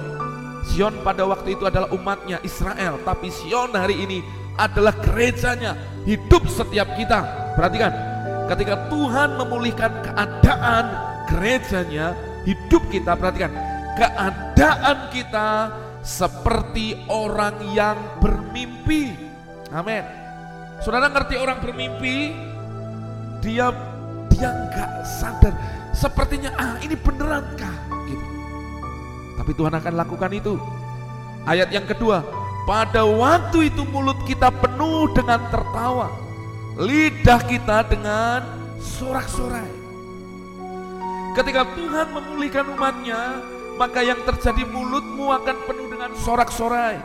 Sion 0.67 0.95
pada 1.07 1.23
waktu 1.23 1.55
itu 1.55 1.71
adalah 1.71 1.87
umatnya 1.95 2.43
Israel. 2.43 2.99
Tapi 3.07 3.31
Sion 3.31 3.71
hari 3.79 4.03
ini 4.03 4.27
adalah 4.59 4.95
gerejanya. 5.03 5.77
Hidup 6.05 6.47
setiap 6.51 6.95
kita. 6.95 7.53
Perhatikan. 7.55 7.93
Ketika 8.45 8.93
Tuhan 8.93 9.41
memulihkan 9.41 9.93
keadaan 10.05 10.85
gerejanya, 11.33 12.13
hidup 12.45 12.85
kita, 12.93 13.17
perhatikan 13.17 13.51
keadaan 13.97 15.09
kita 15.09 15.73
seperti 16.05 17.01
orang 17.09 17.57
yang 17.73 17.97
bermimpi. 18.21 19.17
Amin. 19.73 20.05
Saudara 20.85 21.09
ngerti 21.09 21.41
orang 21.41 21.65
bermimpi? 21.65 22.37
Dia 23.41 23.73
dia 24.29 24.51
nggak 24.53 24.91
sadar. 25.09 25.55
Sepertinya 25.97 26.53
ah 26.61 26.77
ini 26.85 26.93
beneran 26.99 27.49
kah? 27.57 27.77
Gitu. 28.05 28.27
Tapi 29.41 29.53
Tuhan 29.57 29.73
akan 29.73 29.95
lakukan 29.97 30.31
itu. 30.37 30.61
Ayat 31.49 31.73
yang 31.73 31.89
kedua, 31.89 32.21
pada 32.65 33.05
waktu 33.05 33.69
itu 33.69 33.85
mulut 33.85 34.17
kita 34.25 34.49
penuh 34.49 35.13
dengan 35.13 35.37
tertawa, 35.53 36.09
lidah 36.81 37.41
kita 37.45 37.85
dengan 37.85 38.41
sorak-sorai. 38.81 39.69
Ketika 41.37 41.69
Tuhan 41.77 42.09
memulihkan 42.09 42.65
umatnya, 42.73 43.43
maka 43.77 44.01
yang 44.01 44.23
terjadi 44.25 44.65
mulutmu 44.65 45.29
akan 45.29 45.57
penuh 45.69 45.87
dengan 45.93 46.17
sorak-sorai. 46.17 46.97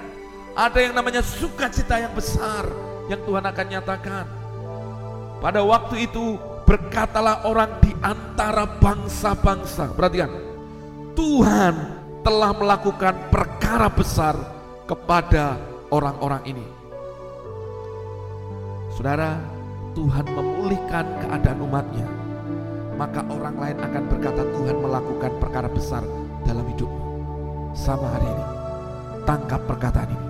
Ada 0.56 0.80
yang 0.80 0.94
namanya 0.96 1.20
sukacita 1.20 2.00
yang 2.00 2.14
besar 2.16 2.68
yang 3.12 3.20
Tuhan 3.26 3.44
akan 3.44 3.66
nyatakan. 3.68 4.26
Pada 5.44 5.60
waktu 5.64 6.08
itu 6.08 6.40
berkatalah 6.64 7.44
orang 7.44 7.80
di 7.84 7.92
antara 8.00 8.64
bangsa-bangsa. 8.80 9.92
Perhatikan, 9.98 10.30
Tuhan 11.18 11.74
telah 12.22 12.52
melakukan 12.54 13.34
perkara 13.34 13.88
besar 13.90 14.59
kepada 14.90 15.62
orang-orang 15.94 16.42
ini. 16.50 16.66
Saudara, 18.98 19.38
Tuhan 19.94 20.26
memulihkan 20.34 21.06
keadaan 21.22 21.62
umatnya. 21.62 22.10
Maka 22.98 23.22
orang 23.30 23.56
lain 23.62 23.78
akan 23.78 24.04
berkata 24.10 24.44
Tuhan 24.50 24.76
melakukan 24.82 25.32
perkara 25.38 25.70
besar 25.70 26.02
dalam 26.44 26.66
hidupmu. 26.74 27.06
Sama 27.78 28.10
hari 28.18 28.28
ini, 28.28 28.46
tangkap 29.30 29.62
perkataan 29.70 30.10
ini. 30.10 30.28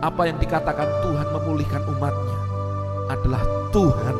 Apa 0.00 0.22
yang 0.30 0.38
dikatakan 0.38 0.88
Tuhan 1.04 1.28
memulihkan 1.34 1.82
umatnya 1.92 2.38
adalah 3.10 3.42
Tuhan 3.74 4.16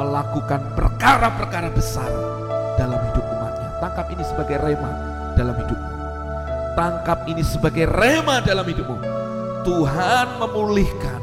melakukan 0.00 0.60
perkara-perkara 0.78 1.68
besar 1.74 2.08
dalam 2.78 2.96
hidup 3.10 3.26
umatnya. 3.26 3.68
Tangkap 3.84 4.06
ini 4.16 4.24
sebagai 4.24 4.56
rema 4.64 4.90
dalam 5.36 5.58
hidupmu. 5.60 5.99
Tangkap 6.78 7.26
ini 7.26 7.42
sebagai 7.42 7.86
rema 7.90 8.40
dalam 8.40 8.62
hidupmu. 8.62 8.96
Tuhan 9.66 10.26
memulihkan 10.40 11.20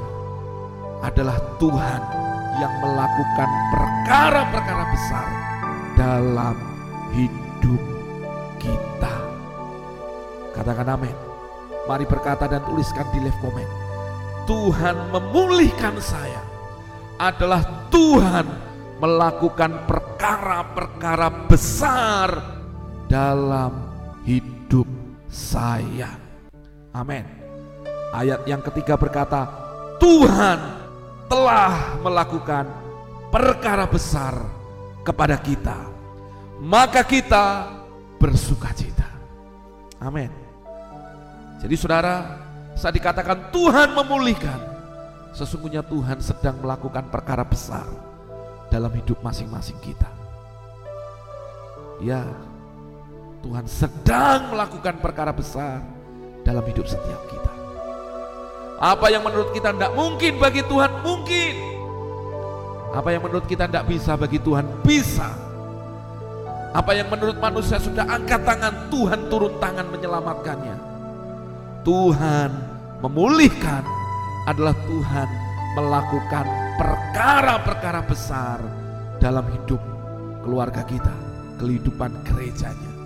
adalah 1.01 1.37
Tuhan 1.57 2.01
yang 2.57 2.73
melakukan 2.81 3.49
perkara-perkara 3.73 4.83
besar 4.89 5.27
dalam 5.93 6.55
hidup 7.13 7.81
kita. 8.61 9.15
Katakan 10.53 10.87
amin. 10.97 11.15
Mari 11.87 12.03
berkata 12.03 12.49
dan 12.49 12.61
tuliskan 12.67 13.07
di 13.15 13.23
live 13.23 13.39
comment. 13.39 13.71
Tuhan 14.43 15.11
memulihkan 15.11 15.95
saya 16.03 16.41
adalah 17.17 17.63
Tuhan 17.89 18.45
melakukan 18.97 19.85
perkara-perkara 19.85 21.29
besar 21.45 22.29
dalam 23.05 23.71
hidup 24.25 24.96
saya. 25.31 26.15
Amin. 26.95 27.23
Ayat 28.15 28.47
yang 28.47 28.63
ketiga 28.63 28.95
berkata, 28.95 29.47
Tuhan 29.99 30.59
telah 31.27 31.99
melakukan 32.01 32.65
perkara 33.29 33.85
besar 33.85 34.39
kepada 35.03 35.35
kita. 35.37 35.77
Maka 36.63 37.05
kita 37.05 37.69
bersuka 38.17 38.73
cita. 38.73 39.05
Amin. 40.01 40.31
Jadi 41.61 41.75
saudara, 41.77 42.37
saat 42.73 42.93
dikatakan 42.97 43.53
Tuhan 43.53 43.93
memulihkan, 43.93 44.57
sesungguhnya 45.33 45.85
Tuhan 45.85 46.21
sedang 46.21 46.57
melakukan 46.61 47.09
perkara 47.13 47.45
besar 47.45 47.85
dalam 48.69 48.89
hidup 48.93 49.21
masing-masing 49.21 49.77
kita. 49.81 50.09
Ya, 51.97 52.25
Tuhan 53.47 53.63
sedang 53.63 54.51
melakukan 54.51 54.99
perkara 54.99 55.31
besar 55.31 55.79
dalam 56.43 56.59
hidup 56.67 56.83
setiap 56.83 57.31
kita. 57.31 57.53
Apa 58.75 59.07
yang 59.07 59.23
menurut 59.23 59.55
kita 59.55 59.71
tidak 59.71 59.95
mungkin 59.95 60.35
bagi 60.35 60.67
Tuhan 60.67 60.91
mungkin. 60.99 61.55
Apa 62.91 63.15
yang 63.15 63.23
menurut 63.23 63.47
kita 63.47 63.71
tidak 63.71 63.87
bisa 63.87 64.19
bagi 64.19 64.43
Tuhan 64.43 64.67
bisa. 64.83 65.31
Apa 66.75 66.91
yang 66.91 67.07
menurut 67.07 67.39
manusia 67.39 67.79
sudah 67.79 68.03
angkat 68.11 68.43
tangan, 68.43 68.91
Tuhan 68.91 69.31
turun 69.31 69.55
tangan 69.63 69.87
menyelamatkannya. 69.95 70.75
Tuhan 71.87 72.51
memulihkan 72.99 73.87
adalah 74.43 74.75
Tuhan 74.75 75.27
melakukan 75.79 76.45
perkara-perkara 76.75 78.03
besar 78.03 78.59
dalam 79.23 79.47
hidup 79.55 79.79
keluarga 80.43 80.83
kita, 80.83 81.15
kehidupan 81.63 82.11
gerejanya. 82.27 82.96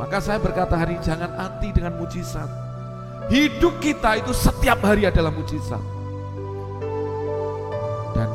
Maka 0.00 0.16
saya 0.16 0.40
berkata 0.40 0.80
hari 0.80 0.96
ini 0.96 1.04
jangan 1.04 1.28
anti 1.36 1.76
dengan 1.76 1.92
mujizat. 2.00 2.48
Hidup 3.28 3.84
kita 3.84 4.16
itu 4.16 4.32
setiap 4.32 4.80
hari 4.80 5.04
adalah 5.04 5.28
mujizat. 5.28 5.84
Dan 8.16 8.32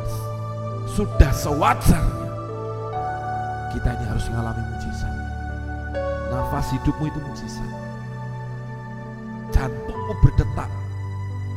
sudah 0.86 1.34
sewajarnya 1.34 2.30
kita 3.74 3.90
ini 3.98 4.06
harus 4.06 4.30
mengalami 4.30 4.62
mujizat. 4.78 5.14
Nafas 6.30 6.70
hidupmu 6.78 7.10
itu 7.10 7.20
mujizat. 7.26 7.72
Jantungmu 9.50 10.14
berdetak 10.22 10.70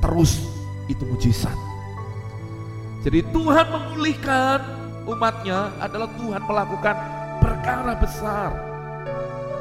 terus 0.00 0.40
itu 0.88 1.04
mujizat. 1.04 1.54
Jadi 3.04 3.28
Tuhan 3.28 3.66
memulihkan 3.68 4.64
umatnya 5.04 5.68
adalah 5.84 6.08
Tuhan 6.16 6.42
melakukan 6.48 6.96
perkara 7.44 7.92
besar. 7.92 8.67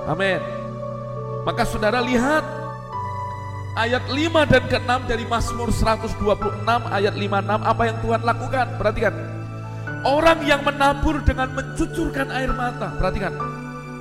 Amin. 0.08 0.40
Maka 1.44 1.64
saudara 1.68 2.00
lihat 2.00 2.44
ayat 3.76 4.04
5 4.08 4.52
dan 4.52 4.64
ke-6 4.72 4.92
dari 5.04 5.26
Mazmur 5.28 5.70
126 5.70 6.64
ayat 6.68 7.14
5 7.14 7.24
6 7.28 7.72
apa 7.72 7.82
yang 7.84 7.98
Tuhan 8.00 8.22
lakukan? 8.24 8.68
Perhatikan. 8.80 9.14
Orang 10.08 10.40
yang 10.48 10.64
menabur 10.64 11.20
dengan 11.28 11.52
mencucurkan 11.52 12.32
air 12.32 12.52
mata. 12.56 12.96
Perhatikan. 12.96 13.36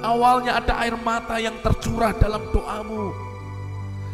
Awalnya 0.07 0.63
ada 0.63 0.79
air 0.87 0.95
mata 0.95 1.43
yang 1.43 1.59
tercurah 1.59 2.15
dalam 2.15 2.47
doamu. 2.55 3.11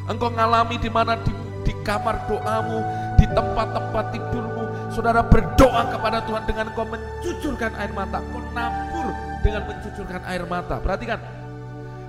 Engkau 0.08 0.32
ngalami 0.32 0.80
di 0.80 0.88
mana 0.88 1.20
di, 1.20 1.32
di 1.68 1.72
kamar 1.84 2.24
doamu, 2.26 2.80
di 3.20 3.26
tempat-tempat 3.28 4.04
tidurmu, 4.16 4.64
saudara 4.90 5.20
berdoa 5.22 5.92
kepada 5.94 6.24
Tuhan 6.26 6.42
dengan 6.48 6.66
kau 6.74 6.88
mencucurkan 6.88 7.72
air 7.78 7.92
mata, 7.94 8.18
kau 8.32 8.42
nabur 8.50 9.08
dengan 9.46 9.62
mencucurkan 9.68 10.22
air 10.26 10.42
mata. 10.48 10.82
Perhatikan, 10.82 11.18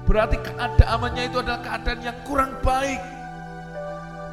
berarti 0.03 0.37
keadaannya 0.39 1.23
itu 1.31 1.37
adalah 1.39 1.61
keadaan 1.63 1.99
yang 2.03 2.17
kurang 2.27 2.51
baik. 2.59 3.01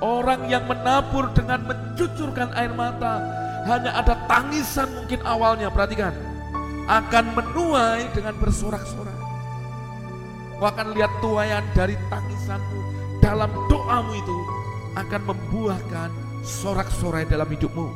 Orang 0.01 0.49
yang 0.49 0.65
menabur 0.65 1.29
dengan 1.37 1.61
mencucurkan 1.69 2.57
air 2.57 2.73
mata, 2.73 3.21
hanya 3.69 3.93
ada 3.93 4.17
tangisan 4.25 4.89
mungkin 4.97 5.21
awalnya, 5.29 5.69
perhatikan. 5.69 6.17
Akan 6.89 7.37
menuai 7.37 8.09
dengan 8.17 8.33
bersorak-sorak. 8.41 9.19
Kau 10.57 10.69
akan 10.69 10.93
lihat 10.93 11.13
tuayan 11.25 11.65
dari 11.73 11.97
tangisanmu 12.09 12.81
dalam 13.21 13.49
doamu 13.69 14.13
itu 14.17 14.39
akan 14.97 15.23
membuahkan 15.33 16.11
sorak-sorai 16.43 17.29
dalam 17.29 17.47
hidupmu. 17.47 17.89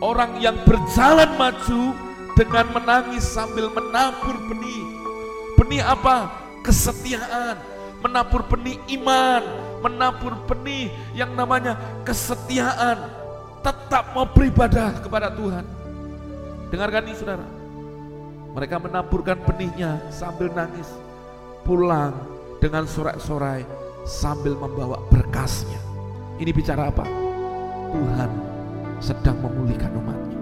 Orang 0.00 0.40
yang 0.40 0.56
berjalan 0.64 1.28
maju 1.36 1.92
dengan 2.38 2.66
menangis 2.72 3.26
sambil 3.26 3.68
menabur 3.68 4.32
benih. 4.48 4.82
Benih 5.60 5.84
apa? 5.84 6.39
Kesetiaan. 6.60 7.56
Menabur 8.00 8.44
benih 8.48 8.80
iman. 9.00 9.42
Menabur 9.80 10.34
benih 10.48 10.92
yang 11.12 11.32
namanya 11.36 11.76
kesetiaan. 12.04 12.96
Tetap 13.60 14.16
mau 14.16 14.24
beribadah 14.24 15.00
kepada 15.04 15.28
Tuhan. 15.32 15.64
Dengarkan 16.72 17.02
ini 17.04 17.16
saudara. 17.16 17.46
Mereka 18.50 18.76
menaburkan 18.82 19.38
benihnya 19.46 20.00
sambil 20.10 20.48
nangis. 20.50 20.88
Pulang 21.62 22.16
dengan 22.58 22.88
sorak-sorai 22.88 23.64
sambil 24.04 24.56
membawa 24.56 25.00
berkasnya. 25.12 25.78
Ini 26.40 26.50
bicara 26.56 26.88
apa? 26.88 27.04
Tuhan 27.90 28.30
sedang 29.00 29.36
memulihkan 29.44 29.92
umatnya. 29.92 30.40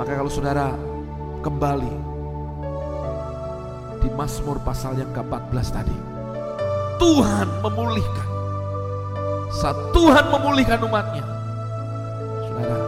Maka 0.00 0.12
kalau 0.16 0.32
saudara 0.32 0.72
kembali 1.44 2.09
di 4.00 4.08
Mazmur 4.08 4.56
pasal 4.64 4.96
yang 4.96 5.12
ke-14 5.12 5.68
tadi. 5.68 5.96
Tuhan 6.96 7.48
memulihkan. 7.60 8.28
Saat 9.52 9.76
Tuhan 9.92 10.24
memulihkan 10.32 10.80
umatnya. 10.84 11.24
Saudara, 12.48 12.78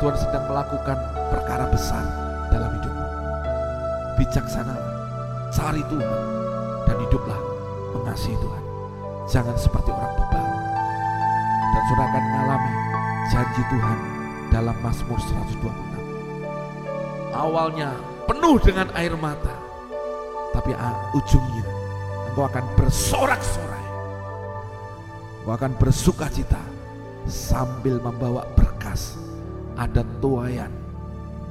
Tuhan 0.00 0.16
sedang 0.16 0.44
melakukan 0.48 0.98
perkara 1.28 1.64
besar 1.68 2.04
dalam 2.48 2.72
hidupmu. 2.80 3.06
Bijaksanalah, 4.16 4.92
cari 5.52 5.84
Tuhan, 5.88 6.20
dan 6.88 6.96
hiduplah 7.04 7.40
mengasihi 7.96 8.36
Tuhan. 8.40 8.64
Jangan 9.28 9.56
seperti 9.60 9.92
orang 9.92 10.12
bebal. 10.16 10.46
Dan 11.70 11.82
saudara 11.86 12.08
akan 12.10 12.22
mengalami 12.24 12.72
janji 13.30 13.62
Tuhan 13.68 13.98
dalam 14.50 14.76
Mazmur 14.82 15.20
126. 15.20 15.68
Awalnya 17.30 17.94
penuh 18.26 18.58
dengan 18.58 18.90
air 18.98 19.14
mata, 19.14 19.54
tapi 20.50 20.74
ujungnya 21.14 21.64
engkau 22.30 22.46
akan 22.46 22.64
bersorak-sorai. 22.78 23.86
Engkau 25.42 25.54
akan 25.56 25.72
bersuka 25.78 26.26
cita 26.30 26.60
sambil 27.26 27.98
membawa 28.02 28.46
berkas. 28.54 29.18
Ada 29.78 30.04
tuayan 30.20 30.68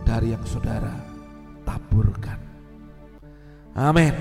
dari 0.06 0.36
yang 0.38 0.43
saudara 0.45 0.93
taburkan. 1.66 2.38
Amin. 3.74 4.14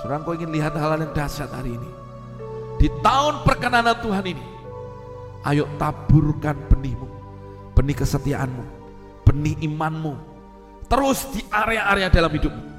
Saudara 0.00 0.24
engkau 0.24 0.34
ingin 0.34 0.50
lihat 0.50 0.72
hal-hal 0.74 1.04
yang 1.04 1.14
dahsyat 1.14 1.52
hari 1.52 1.76
ini. 1.76 1.90
Di 2.80 2.88
tahun 3.04 3.44
perkenanan 3.44 4.00
Tuhan 4.00 4.24
ini, 4.24 4.44
ayo 5.44 5.68
taburkan 5.76 6.56
benihmu, 6.72 7.08
benih 7.76 7.92
kesetiaanmu, 7.92 8.64
benih 9.28 9.52
imanmu, 9.60 10.16
terus 10.88 11.28
di 11.28 11.44
area-area 11.52 12.08
dalam 12.08 12.32
hidupmu. 12.32 12.69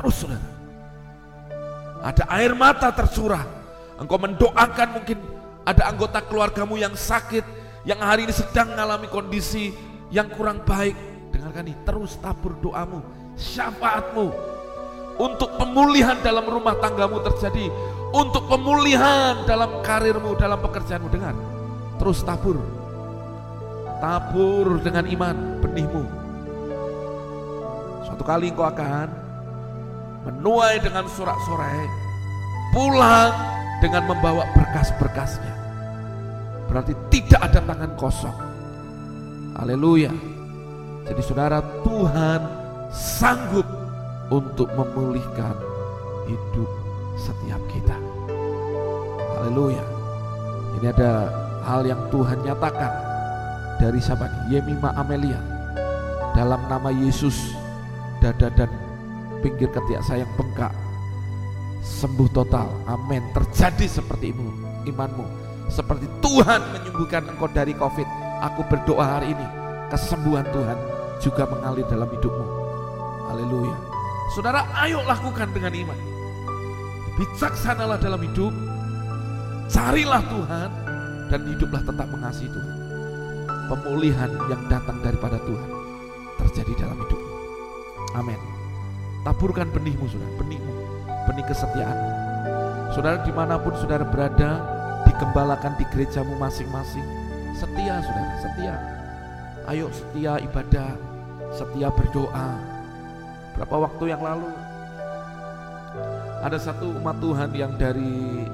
Terus 0.00 0.16
saudara. 0.16 0.48
Ada 2.00 2.24
air 2.40 2.56
mata 2.56 2.88
tercurah. 2.88 3.44
Engkau 4.00 4.16
mendoakan 4.16 4.88
mungkin 4.96 5.20
ada 5.68 5.92
anggota 5.92 6.24
keluargamu 6.24 6.80
yang 6.80 6.96
sakit, 6.96 7.44
yang 7.84 8.00
hari 8.00 8.24
ini 8.24 8.32
sedang 8.32 8.72
mengalami 8.72 9.12
kondisi 9.12 9.76
yang 10.08 10.32
kurang 10.32 10.64
baik. 10.64 10.96
Dengarkan 11.28 11.68
ini, 11.68 11.76
terus 11.84 12.16
tabur 12.16 12.56
doamu, 12.64 13.04
syafaatmu, 13.36 14.32
untuk 15.20 15.60
pemulihan 15.60 16.16
dalam 16.24 16.48
rumah 16.48 16.80
tanggamu 16.80 17.20
terjadi, 17.20 17.68
untuk 18.16 18.48
pemulihan 18.48 19.44
dalam 19.44 19.84
karirmu, 19.84 20.32
dalam 20.40 20.64
pekerjaanmu. 20.64 21.12
Dengar, 21.12 21.36
terus 22.00 22.24
tabur, 22.24 22.56
tabur 24.00 24.80
dengan 24.80 25.04
iman 25.04 25.60
benihmu. 25.60 26.02
Suatu 28.08 28.24
kali 28.24 28.48
engkau 28.48 28.64
akan 28.64 29.19
menuai 30.26 30.80
dengan 30.84 31.08
sorak-sorai, 31.08 31.84
pulang 32.76 33.32
dengan 33.80 34.04
membawa 34.04 34.44
berkas-berkasnya. 34.52 35.54
Berarti 36.68 36.94
tidak 37.10 37.40
ada 37.40 37.60
tangan 37.64 37.92
kosong. 37.96 38.38
Haleluya. 39.58 40.12
Jadi 41.08 41.22
saudara 41.26 41.58
Tuhan 41.82 42.40
sanggup 42.94 43.66
untuk 44.30 44.70
memulihkan 44.78 45.58
hidup 46.30 46.70
setiap 47.18 47.58
kita. 47.72 47.98
Haleluya. 49.40 49.82
Ini 50.78 50.86
ada 50.94 51.12
hal 51.66 51.82
yang 51.82 51.98
Tuhan 52.14 52.38
nyatakan 52.46 52.92
dari 53.82 53.98
sahabat 53.98 54.30
Yemima 54.52 54.94
Amelia. 54.94 55.40
Dalam 56.36 56.62
nama 56.70 56.94
Yesus, 56.94 57.56
dada 58.22 58.46
dan 58.54 58.70
pinggir 59.40 59.68
ketiak 59.72 60.04
saya 60.04 60.24
yang 60.24 60.32
bengkak 60.36 60.72
sembuh 61.80 62.28
total. 62.32 62.68
Amin. 62.86 63.24
Terjadi 63.32 63.88
seperti 63.88 64.32
imu, 64.32 64.48
imanmu. 64.88 65.26
Seperti 65.70 66.06
Tuhan 66.20 66.60
menyembuhkan 66.72 67.24
engkau 67.30 67.48
dari 67.50 67.72
Covid. 67.76 68.08
Aku 68.40 68.64
berdoa 68.66 69.20
hari 69.20 69.36
ini, 69.36 69.46
kesembuhan 69.92 70.48
Tuhan 70.48 70.78
juga 71.20 71.44
mengalir 71.44 71.84
dalam 71.86 72.08
hidupmu. 72.08 72.46
Haleluya. 73.28 73.76
Saudara, 74.32 74.64
ayo 74.86 75.04
lakukan 75.04 75.52
dengan 75.52 75.72
iman. 75.74 75.98
Bijaksanalah 77.20 78.00
dalam 78.00 78.20
hidup, 78.24 78.54
carilah 79.68 80.24
Tuhan, 80.24 80.70
dan 81.28 81.40
hiduplah 81.46 81.82
tetap 81.84 82.08
mengasihi 82.08 82.48
Tuhan. 82.48 82.76
Pemulihan 83.70 84.30
yang 84.50 84.62
datang 84.66 84.98
daripada 85.04 85.38
Tuhan 85.46 85.70
terjadi 86.42 86.88
dalam 86.88 86.98
hidupmu. 86.98 87.34
Amin. 88.18 88.49
Taburkan 89.20 89.68
benihmu, 89.68 90.08
saudara, 90.08 90.32
benihmu, 90.40 90.72
benih 91.28 91.44
kesetiaan. 91.44 91.98
Saudara 92.96 93.20
di 93.20 93.32
mana 93.32 93.60
pun 93.60 93.76
saudara 93.76 94.02
berada, 94.02 94.64
dikembalakan 95.04 95.76
di 95.76 95.84
gerejamu 95.92 96.34
masing-masing. 96.40 97.04
Setia, 97.52 98.00
saudara, 98.00 98.34
setia. 98.40 98.74
Ayo 99.68 99.92
setia 99.92 100.40
ibadah, 100.40 100.96
setia 101.52 101.92
berdoa, 101.92 102.48
Berapa 103.60 103.76
waktu 103.76 104.04
yang 104.08 104.24
lalu 104.24 104.48
ada 106.40 106.56
satu 106.56 106.96
umat 106.96 107.20
Tuhan 107.20 107.52
yang 107.52 107.76
dari 107.76 108.48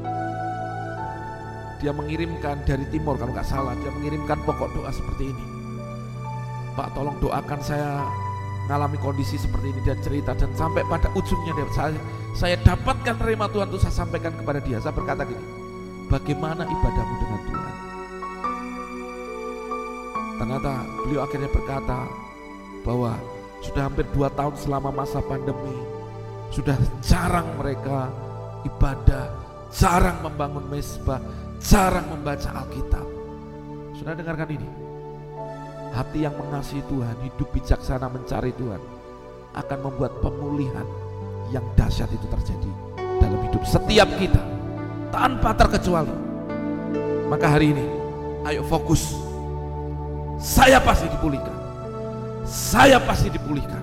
dia 1.78 1.94
mengirimkan 1.94 2.58
dari 2.66 2.82
timur 2.90 3.14
kalau 3.14 3.30
nggak 3.30 3.46
salah 3.46 3.76
dia 3.78 3.92
mengirimkan 3.94 4.40
pokok 4.42 4.72
doa 4.74 4.90
seperti 4.90 5.30
ini 5.30 5.44
Pak 6.74 6.98
tolong 6.98 7.14
doakan 7.22 7.60
saya 7.62 8.02
mengalami 8.66 8.98
kondisi 8.98 9.38
seperti 9.38 9.70
ini 9.70 9.80
dan 9.86 9.98
cerita 10.02 10.34
dan 10.34 10.50
sampai 10.58 10.82
pada 10.90 11.08
ujungnya 11.14 11.54
saya, 11.70 11.94
saya 12.34 12.56
dapatkan 12.60 13.14
terima 13.16 13.46
Tuhan 13.46 13.70
itu 13.70 13.78
saya 13.78 13.94
sampaikan 14.04 14.34
kepada 14.34 14.58
dia 14.58 14.82
saya 14.82 14.92
berkata 14.92 15.22
gini 15.22 15.42
bagaimana 16.10 16.66
ibadahmu 16.66 17.14
dengan 17.22 17.40
Tuhan 17.46 17.74
ternyata 20.36 20.72
beliau 21.06 21.20
akhirnya 21.24 21.50
berkata 21.50 21.98
bahwa 22.86 23.18
sudah 23.66 23.90
hampir 23.90 24.06
dua 24.14 24.30
tahun 24.30 24.54
selama 24.54 24.94
masa 24.94 25.18
pandemi. 25.18 25.74
Sudah 26.54 26.78
jarang 27.02 27.50
mereka 27.58 28.14
ibadah, 28.62 29.34
jarang 29.74 30.22
membangun 30.22 30.62
mesbah, 30.70 31.18
jarang 31.58 32.06
membaca 32.06 32.62
Alkitab. 32.62 33.06
Sudah 33.98 34.14
dengarkan 34.14 34.48
ini. 34.54 34.85
Hati 35.94 36.24
yang 36.24 36.34
mengasihi 36.36 36.82
Tuhan, 36.90 37.16
hidup 37.24 37.48
bijaksana 37.52 38.06
mencari 38.10 38.52
Tuhan 38.56 38.82
akan 39.56 39.78
membuat 39.80 40.12
pemulihan 40.20 40.84
yang 41.54 41.64
dahsyat 41.78 42.10
itu 42.12 42.26
terjadi 42.28 42.70
dalam 43.22 43.40
hidup 43.48 43.62
setiap 43.64 44.08
kita 44.20 44.42
tanpa 45.14 45.56
terkecuali. 45.56 46.12
Maka 47.26 47.46
hari 47.46 47.72
ini 47.72 47.84
ayo 48.46 48.62
fokus. 48.66 49.16
Saya 50.36 50.76
pasti 50.84 51.08
dipulihkan 51.08 51.56
saya 52.46 53.02
pasti 53.02 53.26
dipulihkan. 53.28 53.82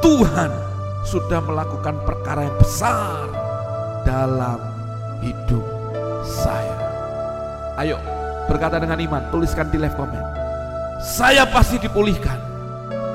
Tuhan 0.00 0.50
sudah 1.04 1.40
melakukan 1.44 2.00
perkara 2.08 2.48
yang 2.48 2.56
besar 2.56 3.28
dalam 4.08 4.60
hidup 5.20 5.64
saya. 6.24 6.76
Ayo 7.76 8.00
berkata 8.48 8.80
dengan 8.80 8.96
iman, 9.00 9.22
tuliskan 9.28 9.68
di 9.68 9.76
live 9.76 9.96
comment. 9.96 10.43
Saya 11.02 11.48
pasti 11.48 11.80
dipulihkan. 11.82 12.38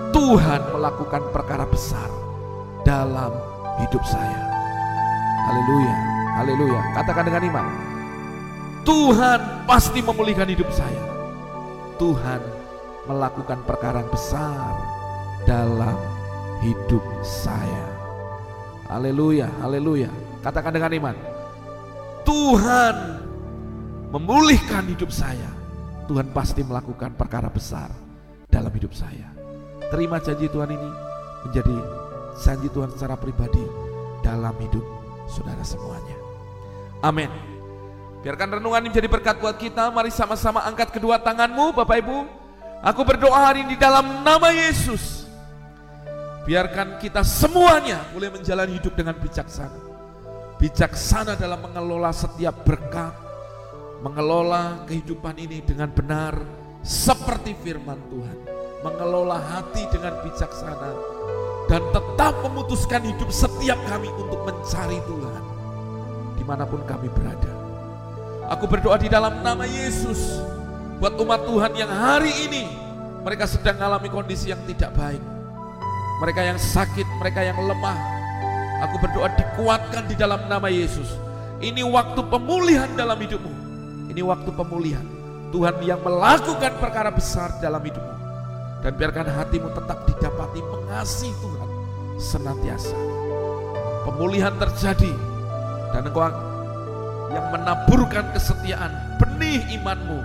Tuhan 0.10 0.74
melakukan 0.74 1.22
perkara 1.30 1.64
besar 1.70 2.10
dalam 2.84 3.32
hidup 3.80 4.04
saya. 4.04 4.42
Haleluya, 5.48 5.96
haleluya. 6.42 6.82
Katakan 6.98 7.24
dengan 7.30 7.44
iman. 7.54 7.66
Tuhan 8.84 9.40
pasti 9.70 10.02
memulihkan 10.02 10.50
hidup 10.50 10.68
saya. 10.74 11.04
Tuhan 12.02 12.42
melakukan 13.06 13.60
perkara 13.68 14.02
besar 14.08 14.74
dalam 15.46 15.96
hidup 16.66 17.04
saya. 17.22 17.86
Haleluya, 18.90 19.48
haleluya. 19.62 20.10
Katakan 20.42 20.74
dengan 20.74 20.92
iman. 20.98 21.16
Tuhan 22.26 22.96
memulihkan 24.10 24.90
hidup 24.90 25.14
saya. 25.14 25.59
Tuhan 26.10 26.34
pasti 26.34 26.66
melakukan 26.66 27.14
perkara 27.14 27.54
besar 27.54 27.94
dalam 28.50 28.74
hidup 28.74 28.90
saya. 28.98 29.30
Terima 29.94 30.18
janji 30.18 30.50
Tuhan 30.50 30.74
ini 30.74 30.90
menjadi 31.46 31.78
janji 32.34 32.66
Tuhan 32.74 32.90
secara 32.98 33.14
pribadi 33.14 33.62
dalam 34.26 34.58
hidup 34.58 34.82
saudara 35.30 35.62
semuanya. 35.62 36.18
Amin. 37.06 37.30
Biarkan 38.26 38.58
renungan 38.58 38.82
ini 38.82 38.90
menjadi 38.90 39.06
berkat 39.06 39.38
buat 39.38 39.56
kita. 39.62 39.94
Mari 39.94 40.10
sama-sama 40.10 40.66
angkat 40.66 40.90
kedua 40.98 41.22
tanganmu 41.22 41.78
Bapak 41.78 42.02
Ibu. 42.02 42.18
Aku 42.82 43.06
berdoa 43.06 43.54
hari 43.54 43.62
ini 43.62 43.78
dalam 43.78 44.26
nama 44.26 44.50
Yesus. 44.50 45.30
Biarkan 46.50 46.98
kita 46.98 47.22
semuanya 47.22 48.02
boleh 48.10 48.34
menjalani 48.34 48.82
hidup 48.82 48.98
dengan 48.98 49.14
bijaksana. 49.14 49.78
Bijaksana 50.58 51.38
dalam 51.38 51.62
mengelola 51.64 52.10
setiap 52.10 52.66
berkat, 52.66 53.29
mengelola 54.00 54.88
kehidupan 54.88 55.36
ini 55.36 55.60
dengan 55.64 55.92
benar 55.92 56.40
seperti 56.84 57.56
firman 57.60 58.00
Tuhan. 58.08 58.38
Mengelola 58.80 59.36
hati 59.44 59.84
dengan 59.92 60.24
bijaksana 60.24 60.92
dan 61.68 61.84
tetap 61.92 62.34
memutuskan 62.48 63.04
hidup 63.04 63.28
setiap 63.28 63.76
kami 63.92 64.08
untuk 64.16 64.40
mencari 64.48 65.04
Tuhan 65.04 65.44
di 66.40 66.44
mana 66.48 66.64
pun 66.64 66.80
kami 66.88 67.12
berada. 67.12 67.52
Aku 68.56 68.66
berdoa 68.72 68.96
di 68.96 69.12
dalam 69.12 69.44
nama 69.44 69.68
Yesus 69.68 70.40
buat 71.04 71.14
umat 71.20 71.44
Tuhan 71.44 71.76
yang 71.76 71.92
hari 71.92 72.32
ini 72.48 72.64
mereka 73.20 73.46
sedang 73.46 73.76
mengalami 73.76 74.10
kondisi 74.10 74.50
yang 74.50 74.64
tidak 74.64 74.96
baik. 74.96 75.22
Mereka 76.24 76.42
yang 76.44 76.60
sakit, 76.60 77.08
mereka 77.20 77.44
yang 77.44 77.60
lemah. 77.60 78.00
Aku 78.88 78.96
berdoa 79.04 79.28
dikuatkan 79.36 80.08
di 80.08 80.16
dalam 80.16 80.48
nama 80.48 80.72
Yesus. 80.72 81.20
Ini 81.60 81.84
waktu 81.84 82.24
pemulihan 82.32 82.88
dalam 82.96 83.20
hidupmu. 83.20 83.69
Ini 84.10 84.22
waktu 84.26 84.50
pemulihan. 84.50 85.06
Tuhan 85.50 85.82
yang 85.86 86.02
melakukan 86.02 86.78
perkara 86.82 87.14
besar 87.14 87.54
dalam 87.62 87.82
hidupmu. 87.82 88.16
Dan 88.82 88.92
biarkan 88.98 89.28
hatimu 89.30 89.70
tetap 89.76 90.08
didapati 90.10 90.62
mengasihi 90.66 91.34
Tuhan 91.38 91.70
senantiasa. 92.18 92.98
Pemulihan 94.10 94.56
terjadi 94.58 95.14
dan 95.94 96.10
engkau 96.10 96.26
yang 97.30 97.46
menaburkan 97.54 98.34
kesetiaan, 98.34 98.92
benih 99.22 99.62
imanmu. 99.78 100.20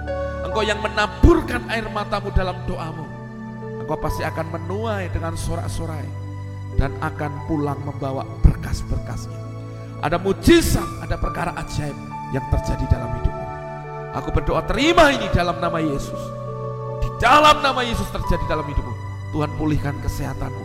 Engkau 0.49 0.63
yang 0.65 0.81
menaburkan 0.81 1.67
air 1.69 1.85
matamu 1.93 2.33
dalam 2.33 2.57
doamu. 2.65 3.05
Engkau 3.85 4.01
pasti 4.01 4.25
akan 4.25 4.49
menuai 4.55 5.13
dengan 5.13 5.37
sorak-sorai 5.37 6.09
dan 6.81 6.95
akan 7.05 7.45
pulang 7.51 7.81
membawa 7.85 8.25
berkas-berkasnya. 8.41 9.41
Ada 10.05 10.17
mujizat, 10.21 10.89
ada 11.05 11.17
perkara 11.17 11.53
ajaib 11.59 11.97
yang 12.33 12.45
terjadi 12.53 12.85
dalam 12.93 13.11
hidupmu. 13.21 13.34
Aku 14.15 14.31
berdoa 14.31 14.63
terima 14.63 15.11
ini 15.11 15.27
dalam 15.35 15.59
nama 15.59 15.83
Yesus. 15.83 16.21
Di 17.03 17.11
dalam 17.19 17.59
nama 17.67 17.83
Yesus 17.83 18.07
terjadi 18.15 18.47
dalam 18.47 18.63
hidupmu. 18.63 18.95
Tuhan 19.35 19.51
pulihkan 19.59 19.99
kesehatanmu. 20.07 20.65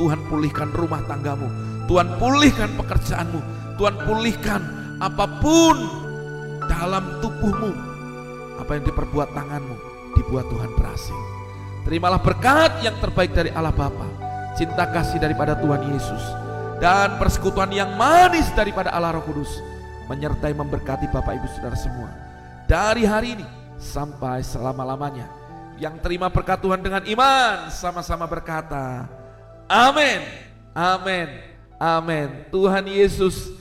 Tuhan 0.00 0.20
pulihkan 0.32 0.72
rumah 0.72 1.04
tanggamu. 1.04 1.44
Tuhan 1.84 2.16
pulihkan 2.16 2.72
pekerjaanmu. 2.80 3.40
Tuhan 3.76 3.94
pulihkan 4.08 4.60
apa 5.04 5.28
pun 5.44 5.76
dalam 6.72 7.20
tubuhmu. 7.20 7.72
Apa 8.64 8.80
yang 8.80 8.88
diperbuat 8.88 9.28
tanganmu, 9.36 9.76
dibuat 10.16 10.48
Tuhan 10.48 10.72
berhasil. 10.80 11.18
Terimalah 11.84 12.18
berkat 12.24 12.80
yang 12.80 12.96
terbaik 12.98 13.36
dari 13.36 13.52
Allah 13.52 13.76
Bapa, 13.76 14.08
cinta 14.56 14.88
kasih 14.88 15.20
daripada 15.20 15.52
Tuhan 15.60 15.92
Yesus, 15.92 16.24
dan 16.80 17.20
persekutuan 17.20 17.68
yang 17.70 17.94
manis 17.94 18.48
daripada 18.56 18.90
Allah 18.90 19.20
Roh 19.20 19.24
Kudus 19.28 19.60
menyertai 20.08 20.56
memberkati 20.56 21.12
Bapak 21.12 21.36
Ibu 21.36 21.46
Saudara 21.52 21.78
semua 21.78 22.25
dari 22.66 23.06
hari 23.06 23.38
ini 23.38 23.46
sampai 23.78 24.42
selama-lamanya. 24.42 25.30
Yang 25.78 26.02
terima 26.02 26.26
berkat 26.26 26.58
Tuhan 26.60 26.82
dengan 26.82 27.04
iman 27.06 27.70
sama-sama 27.70 28.26
berkata, 28.26 29.06
Amin, 29.70 30.20
Amin, 30.74 31.28
Amin. 31.76 32.28
Tuhan 32.50 32.84
Yesus 32.88 33.52